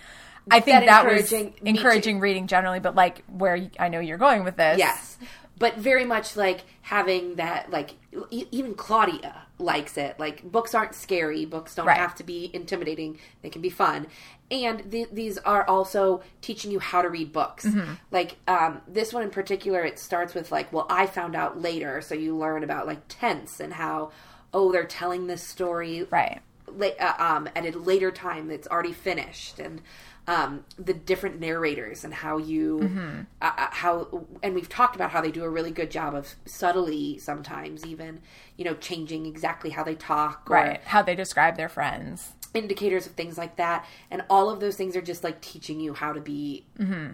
[0.52, 1.60] I think That that, was encouraging- too.
[1.64, 4.78] encouraging reading generally, but like where I know you're going with this.
[4.78, 5.18] Yes.
[5.58, 7.91] But very much like having that, like,
[8.30, 10.20] e- even Claudia likes it.
[10.20, 11.46] Like, books aren't scary.
[11.46, 11.96] Books don't Right.
[11.96, 13.20] have to be intimidating.
[13.41, 14.08] They can be fun.
[14.54, 17.66] And th- these are also teaching you how to read books.
[17.66, 17.93] Mm-hmm.
[18.12, 22.01] Like, um, this one in particular, it starts with, like, well, I found out later.
[22.01, 24.12] So you learn about, like, tense and how,
[24.54, 26.39] oh, they're telling this story Right.
[26.70, 29.82] uh, um, at a later time that's already finished and
[30.28, 33.20] um, the different narrators and how you Mm-hmm.
[33.41, 36.36] uh, uh, how and we've talked about how they do a really good job of
[36.45, 38.22] subtly sometimes even
[38.56, 40.82] you know changing exactly how they talk or Right.
[40.86, 42.34] How they describe their friends.
[42.54, 45.93] Indicators of things like that and all of those things are just like teaching you
[45.93, 46.66] how to be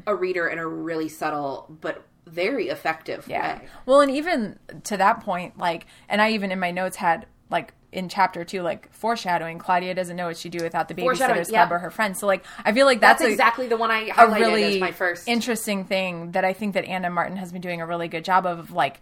[0.06, 3.60] a reader in a really subtle but very effective Yeah.
[3.60, 7.26] way Well, and even to that point, like, and I even in my notes had
[7.50, 9.58] like in chapter two, like foreshadowing.
[9.58, 11.66] Claudia doesn't know what she'd do without the babysitters yeah.
[11.66, 12.20] club or her friends.
[12.20, 14.76] So, like, I feel like that's, that's, a, exactly the one I a highlighted really
[14.76, 17.88] as my first interesting thing that I think that Ann Martin has been doing a
[17.88, 19.02] really good job of, like,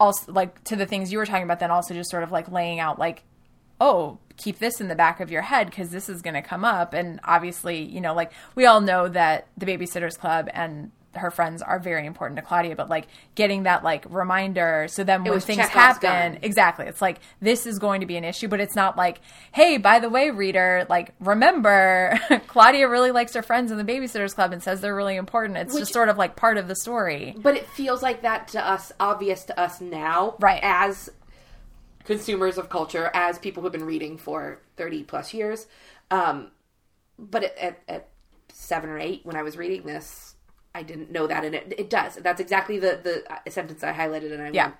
[0.00, 1.60] also like to the things you were talking about.
[1.60, 3.22] Then also just sort of like laying out like
[3.80, 6.64] oh, keep this in the back of your head because this is going to come
[6.64, 6.92] up.
[6.92, 11.62] And obviously, you know, like we all know that the Babysitters Club and her friends
[11.62, 13.06] are very important to Claudia, but like
[13.36, 16.38] getting that like reminder so then when things happen, gun.
[16.42, 19.20] exactly, it's like this is going to be an issue, but it's not like,
[19.52, 22.18] hey, by the way, reader, like remember,
[22.48, 25.56] Claudia really likes her friends in the Babysitters Club and says they're really important.
[25.58, 27.34] It's Which- just sort of like part of the story.
[27.38, 30.60] But it feels like that to us, obvious to us now, Right.
[30.64, 31.10] As
[32.04, 35.66] consumers of culture, as people who've been reading for thirty plus years.
[36.10, 36.50] Um,
[37.18, 38.08] but at, at, at
[38.52, 40.34] seven or eight, when I was reading this,
[40.74, 42.16] I didn't know that, and it, it does.
[42.16, 44.64] That's exactly the the uh, sentence I highlighted, and I Yeah.
[44.66, 44.76] went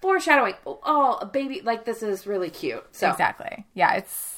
[0.00, 0.54] foreshadowing.
[0.66, 1.60] Oh, a baby!
[1.62, 2.84] Like this is really cute.
[2.92, 3.66] So Exactly.
[3.74, 4.29] Yeah, it's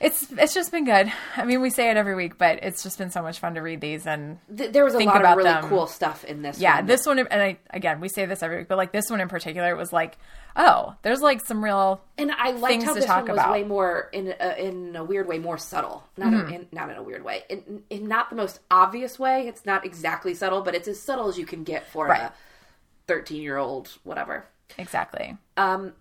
[0.00, 1.10] it's it's just been good.
[1.36, 3.60] I mean, we say it every week, but it's just been so much fun to
[3.62, 5.64] read these and th- there was a lot of really them.
[5.68, 6.56] cool stuff in this.
[6.56, 6.62] One.
[6.62, 6.86] Yeah, one.
[6.86, 9.28] this one and I again, we say this every week, but like this one in
[9.28, 10.18] particular it was like,
[10.54, 13.52] oh, there's like some real And I liked how this one was about.
[13.52, 16.04] way more in a, in a weird way more subtle.
[16.18, 16.52] Not Mm-hmm.
[16.52, 17.44] a, in, not in a weird way.
[17.48, 19.48] In, in not the most obvious way.
[19.48, 22.20] It's not exactly subtle, but it's as subtle as you can get for Right.
[22.22, 22.32] a
[23.06, 24.44] thirteen year old whatever.
[24.76, 25.36] exactly.
[25.56, 25.94] Um,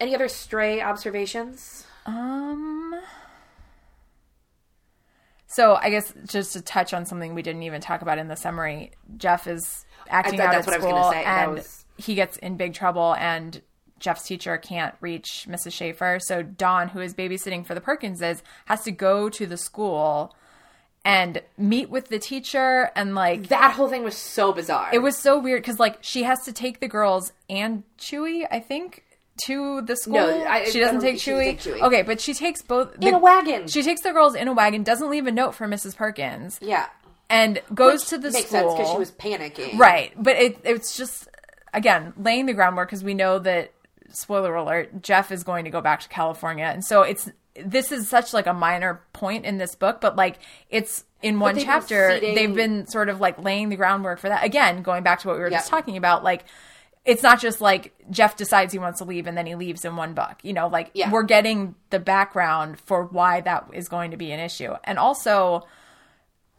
[0.00, 1.86] any other stray observations?
[2.06, 2.87] Um
[5.48, 8.36] So I guess just to touch on something we didn't even talk about in the
[8.36, 11.24] summary, Jeff is acting out that's at what I was school say.
[11.24, 13.60] And was- he gets in big trouble and
[13.98, 15.72] Jeff's teacher can't reach Mrs.
[15.72, 16.20] Schafer.
[16.22, 20.36] So Dawn, who is babysitting for the Perkinses, has to go to the school
[21.04, 24.90] and meet with the teacher and like That whole thing was so bizarre.
[24.92, 28.60] it was so weird because like she has to take the girls and Chewy, I
[28.60, 29.04] think,
[29.46, 30.16] to the school.
[30.18, 31.74] I- she doesn't don't take think she Chewy.
[31.74, 31.82] take.
[31.82, 33.66] Okay, but she takes both in a wagon.
[33.68, 35.96] She takes the girls in a wagon, doesn't leave a note for Mrs.
[35.96, 36.86] Perkins, yeah,
[37.30, 38.60] and goes to the makes school.
[38.60, 39.78] sense because she was panicking.
[39.78, 41.28] right, but it it's just
[41.74, 43.72] again laying the groundwork because we know that
[44.10, 47.30] spoiler alert, Jeff is going to go back to California, and so it's
[47.60, 50.38] this is such like a minor point in this book, but like
[50.70, 54.20] it's in one they've been chapter seeding- they've been sort of like laying the groundwork
[54.20, 54.44] for that.
[54.44, 55.70] Again, going back to what we were just Yep.
[55.70, 56.44] talking about, like
[57.08, 59.96] it's not just like Jeff decides he wants to leave and then he leaves in
[59.96, 60.36] one book.
[60.42, 61.10] You know, like Yeah.
[61.10, 64.74] we're getting the background for why that is going to be an issue.
[64.84, 65.66] And also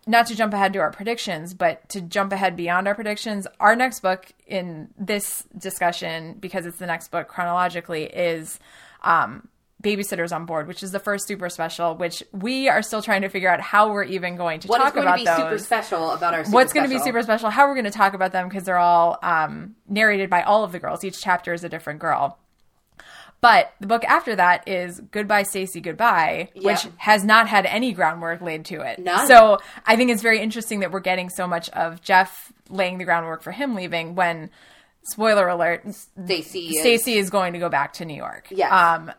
[0.08, 3.76] not to jump ahead to our predictions, but to jump ahead beyond our predictions, our
[3.76, 8.60] next book in this discussion, because it's the next book chronologically, is
[9.04, 9.48] um,
[9.82, 13.30] Babysitters on Board, which is the first super special, which we are still trying to
[13.30, 15.06] figure out how we're even going to talk about them.
[15.06, 15.62] What talk going about to be those.
[15.62, 16.44] super special about our?
[16.44, 17.50] Super What's going to be super special?
[17.50, 20.72] How we're going to talk about them because they're all um, narrated by all of
[20.74, 21.04] the girls.
[21.06, 22.38] Each chapter is a different girl.
[23.42, 26.92] But the book after that is Goodbye, Stacey, Goodbye, which Yeah.
[26.98, 29.00] has not had any groundwork laid to it.
[29.00, 29.28] None.
[29.28, 33.06] So I think it's very interesting that we're getting so much of Jeff laying the
[33.06, 34.50] groundwork for him leaving when,
[35.04, 36.68] spoiler alert, Stacey.
[36.76, 38.48] is- Stacey is going to go back to New York.
[38.52, 38.74] Yes.
[38.74, 39.10] Um,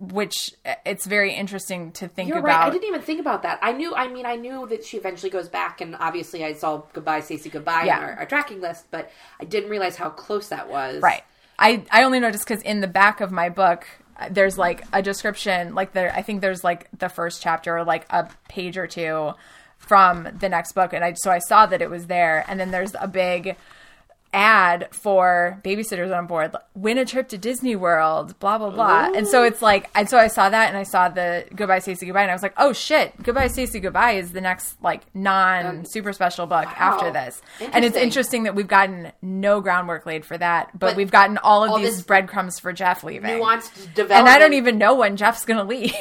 [0.00, 0.34] which
[0.64, 2.60] uh, it's very interesting to think You're about.
[2.60, 2.66] right.
[2.66, 3.58] I didn't even think about that.
[3.62, 3.94] I knew.
[3.94, 7.50] I mean, I knew that she eventually goes back, and obviously, I saw "Goodbye, Stacey,
[7.50, 7.98] Goodbye" Yeah.
[7.98, 11.02] on our, our tracking list, but I didn't realize how close that was.
[11.02, 11.22] Right.
[11.58, 13.86] I, I only noticed because in the back of my book,
[14.18, 17.84] uh, there's like a description, like there, I think there's like the first chapter, or
[17.84, 19.32] like a page or two
[19.76, 22.70] from the next book, and I so I saw that it was there, and then
[22.70, 23.56] there's a big
[24.32, 29.26] ad for babysitters on board win a trip to disney world blah blah blah and
[29.26, 32.22] so it's like and so i saw that and i saw the goodbye stacey goodbye
[32.22, 35.84] and i was like oh shit goodbye stacey goodbye is the next like non um,
[35.84, 38.44] super special book after this and it's Interesting.
[38.44, 41.78] that we've gotten no groundwork laid for that but, But we've gotten all of all
[41.78, 44.12] these breadcrumbs for jeff leaving Nuanced development.
[44.12, 45.92] and i don't even know when jeff's gonna leave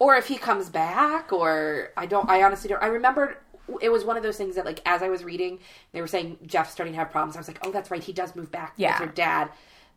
[0.00, 2.28] or if he comes back, or I don't.
[2.28, 2.82] I honestly don't.
[2.82, 3.36] I remembered
[3.80, 5.58] it was one of those things that, like, as I was reading,
[5.92, 7.36] they were saying Jeff's starting to have problems.
[7.36, 8.02] I was like, oh, that's right.
[8.02, 8.98] He does move back Yeah.
[9.00, 9.50] with her dad.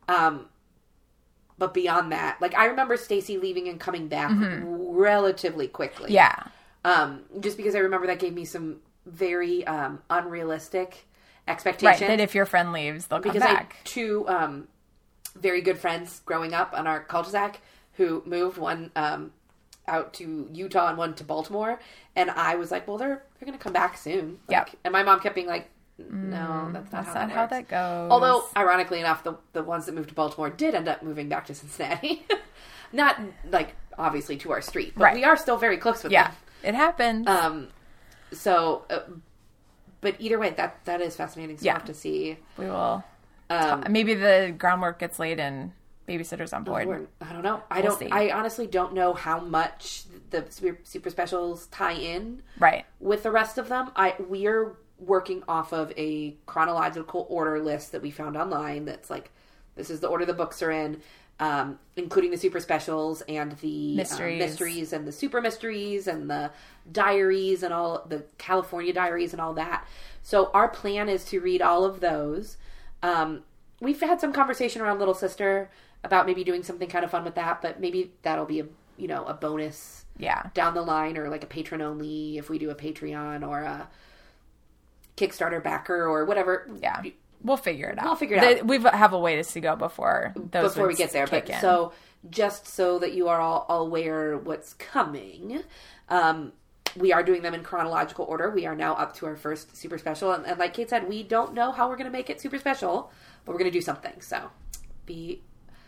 [0.08, 0.46] Um,
[1.58, 4.30] but beyond that, like, I remember Stacey leaving and coming back
[4.64, 6.06] relatively quickly.
[6.06, 6.14] Mm-hmm.
[6.14, 6.44] yeah
[6.84, 10.88] Um, just because I remember that gave me some very um, unrealistic
[11.46, 12.00] right expectations.
[12.08, 14.68] that if your friend leaves they'll come because I back had two um,
[15.34, 17.60] very good friends growing up on our cul-de-sac
[17.94, 19.32] who moved one um,
[19.90, 21.80] out to Utah and one to Baltimore,
[22.16, 24.70] and I was like, "Well, they're they're going to come back soon." Like, Yep.
[24.84, 25.68] And my mom kept being like,
[25.98, 29.62] "No, that's not that's how not that how that goes Although, ironically enough, the the
[29.62, 32.26] ones that moved to Baltimore did end up moving back to Cincinnati.
[32.92, 33.20] not
[33.50, 35.14] like obviously to our street, but Right.
[35.14, 36.36] we are still very close with yeah them.
[36.62, 37.28] it happened.
[37.28, 37.68] Um,
[38.32, 39.00] so, uh,
[40.00, 41.78] but either way, that that is fascinating stuff Yeah.
[41.78, 42.38] to see.
[42.56, 43.04] we will
[43.50, 45.72] Um, maybe the groundwork gets laid in
[46.10, 47.62] babysitters on board I don't know.
[47.70, 47.98] I We'll don't.
[47.98, 48.08] see.
[48.10, 53.30] I honestly don't know how much the super, super specials tie in right with the
[53.30, 53.90] rest of them.
[53.96, 58.84] I we're working off of a chronological order list that we found online.
[58.84, 59.30] That's like
[59.76, 61.00] this is the order the books are in,
[61.38, 64.38] um, including the super specials and the um, Mysteries.
[64.38, 66.50] mysteries and the super mysteries and the
[66.90, 69.86] diaries and all the California diaries and all that.
[70.22, 72.58] So our plan is to read all of those.
[73.02, 73.44] Um,
[73.80, 75.70] we've had some conversation around Little Sister
[76.04, 79.08] about maybe doing something kind of fun with that, but maybe that'll be a you
[79.08, 82.70] know a bonus yeah down the line or like a patron only if we do
[82.70, 83.88] a Patreon or a
[85.16, 86.68] Kickstarter backer or whatever.
[86.80, 87.02] Yeah.
[87.42, 88.04] We'll figure it out.
[88.04, 88.66] We'll figure it The- out.
[88.66, 91.26] We have a ways to see go before those before we get there.
[91.26, 91.60] But in.
[91.60, 91.92] so
[92.28, 95.62] just so that you are all, all aware what's coming,
[96.10, 96.52] um,
[96.96, 98.50] we are doing them in chronological order.
[98.50, 101.22] We are now up to our first super special, and, and like Kate said, we
[101.22, 103.10] don't know how we're going to make it super special,
[103.44, 104.20] but we're going to do something.
[104.20, 104.50] So
[105.06, 105.40] be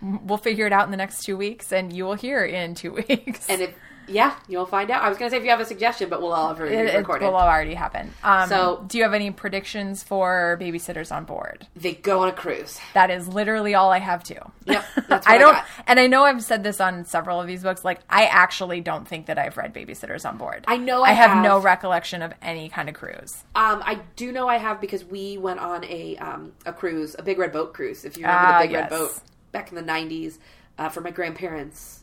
[0.03, 2.93] we'll figure it out in the next two weeks, and you will hear in two
[3.09, 3.49] weeks.
[3.49, 3.75] and if
[4.09, 5.01] yeah, you'll find out.
[5.05, 6.75] I was going to say if you have a suggestion, but we'll all have already
[6.75, 8.13] it, It will already happen.
[8.25, 11.69] Um, So- do you have any predictions for babysitters on board?
[11.77, 12.81] they go on a cruise.
[12.95, 14.41] That is literally all I have too.
[14.65, 15.67] Yep, I I don't, got.
[15.87, 17.85] and I know I've said this on several of these books.
[17.85, 20.65] Like, I actually don't think that I've read Babysitters on Board.
[20.67, 21.45] I know I have, have.
[21.45, 23.45] no recollection of any kind of cruise.
[23.55, 27.23] Um, I do know I have because we went on a um, a cruise, a
[27.23, 28.05] big red boat cruise.
[28.05, 28.91] If you remember Ah, the big yes.
[28.91, 29.21] red boat
[29.53, 30.39] back in the '90s
[30.79, 32.03] uh, for my grandparents'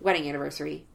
[0.00, 0.86] wedding anniversary.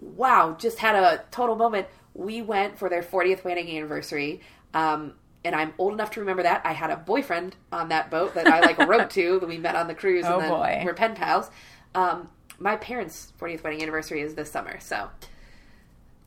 [0.00, 1.86] Wow, just had a total moment.
[2.14, 4.40] We went for their 40th wedding anniversary,
[4.72, 5.12] um,
[5.44, 6.62] and I'm old enough to remember that.
[6.64, 9.76] I had a boyfriend on that boat that I like wrote to that we met
[9.76, 10.82] on the cruise, Oh, and then boy.
[10.84, 11.50] we're pen pals.
[11.94, 15.10] Um, my parents' 40th wedding anniversary is this summer, so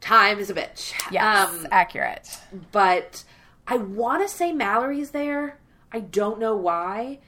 [0.02, 0.94] time is a bitch.
[1.12, 2.40] Yes, Um, accurate.
[2.72, 3.24] but
[3.68, 5.58] I want to say Mallory's there.
[5.92, 7.20] I don't know why.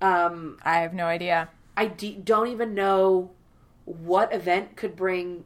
[0.00, 1.48] Um, I have no idea.
[1.76, 3.30] I d- don't even know
[3.84, 5.44] what event could bring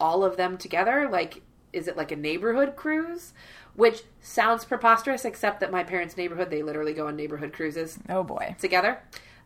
[0.00, 1.08] all of them together.
[1.10, 1.42] Like,
[1.72, 3.32] is it like a neighborhood cruise?
[3.74, 8.22] Which sounds preposterous, except that my parents' neighborhood, they literally go on neighborhood cruises Oh
[8.22, 8.54] boy.
[8.58, 9.00] together.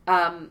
[0.09, 0.51] Um,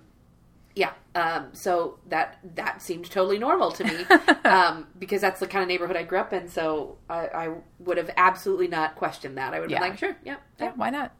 [0.75, 4.03] yeah, um, so that that seemed totally normal to me
[4.45, 6.47] um, because that's the kind of neighborhood I grew up in.
[6.49, 7.49] So I, I
[7.79, 9.53] would have absolutely not questioned that.
[9.53, 9.79] I would have Yeah.
[9.79, 10.71] been like, sure, yeah, Yeah, yeah.
[10.75, 11.11] why not?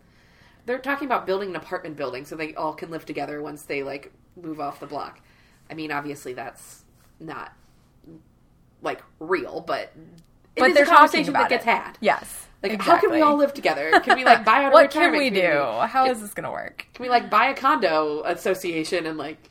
[0.66, 3.84] They're talking about building an apartment building so they all can live together once they
[3.84, 4.12] like
[4.42, 5.20] move off the block.
[5.70, 6.84] I mean, obviously that's
[7.20, 7.54] not
[8.82, 9.94] like real, but
[10.56, 11.70] But is they're a talking conversation that gets it.
[11.70, 11.98] had.
[12.02, 12.48] Yes.
[12.64, 13.92] Like, how can we all live together?
[14.04, 15.52] Can we like buy out a what can we do?
[15.88, 16.88] How is this going to work?
[16.94, 19.50] Can we like buy a condo association and like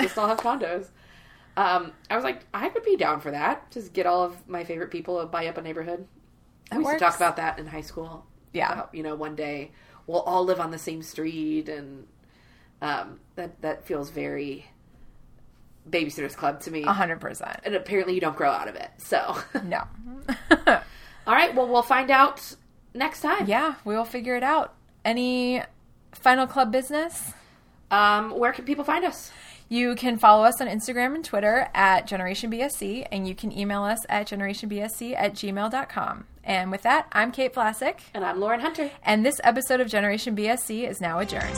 [0.00, 0.88] just all have condos?
[1.56, 3.70] Um, I was like, I could be down for that.
[3.70, 6.06] Just get all of my favorite people to buy up a neighborhood.
[6.70, 8.26] That we used to talk about that in high school.
[8.52, 8.72] Yeah.
[8.72, 9.72] About, you know, one day
[10.06, 12.06] we'll all live on the same street and
[12.82, 14.66] Um, that that feels very
[15.88, 16.82] Babysitters Club to me.
[16.82, 17.60] A hundred percent.
[17.64, 18.90] And apparently, you don't grow out of it.
[18.98, 19.82] So, No.
[21.26, 21.54] all right.
[21.54, 22.54] Well, we'll find out
[22.94, 23.46] next time.
[23.46, 24.74] yeah, we will figure it out.
[25.04, 25.62] Any
[26.12, 27.32] final club business?
[27.90, 29.30] Um, where can people find us?
[29.68, 33.82] You can follow us on Instagram and Twitter at Generation BSC, and you can email
[33.82, 36.24] us at generationbsc at gmail.com.
[36.44, 38.90] And with that, I'm Kate Vlasic, And I'm Lauren Hunter.
[39.02, 41.56] and this episode of Generation BSC is now adjourned.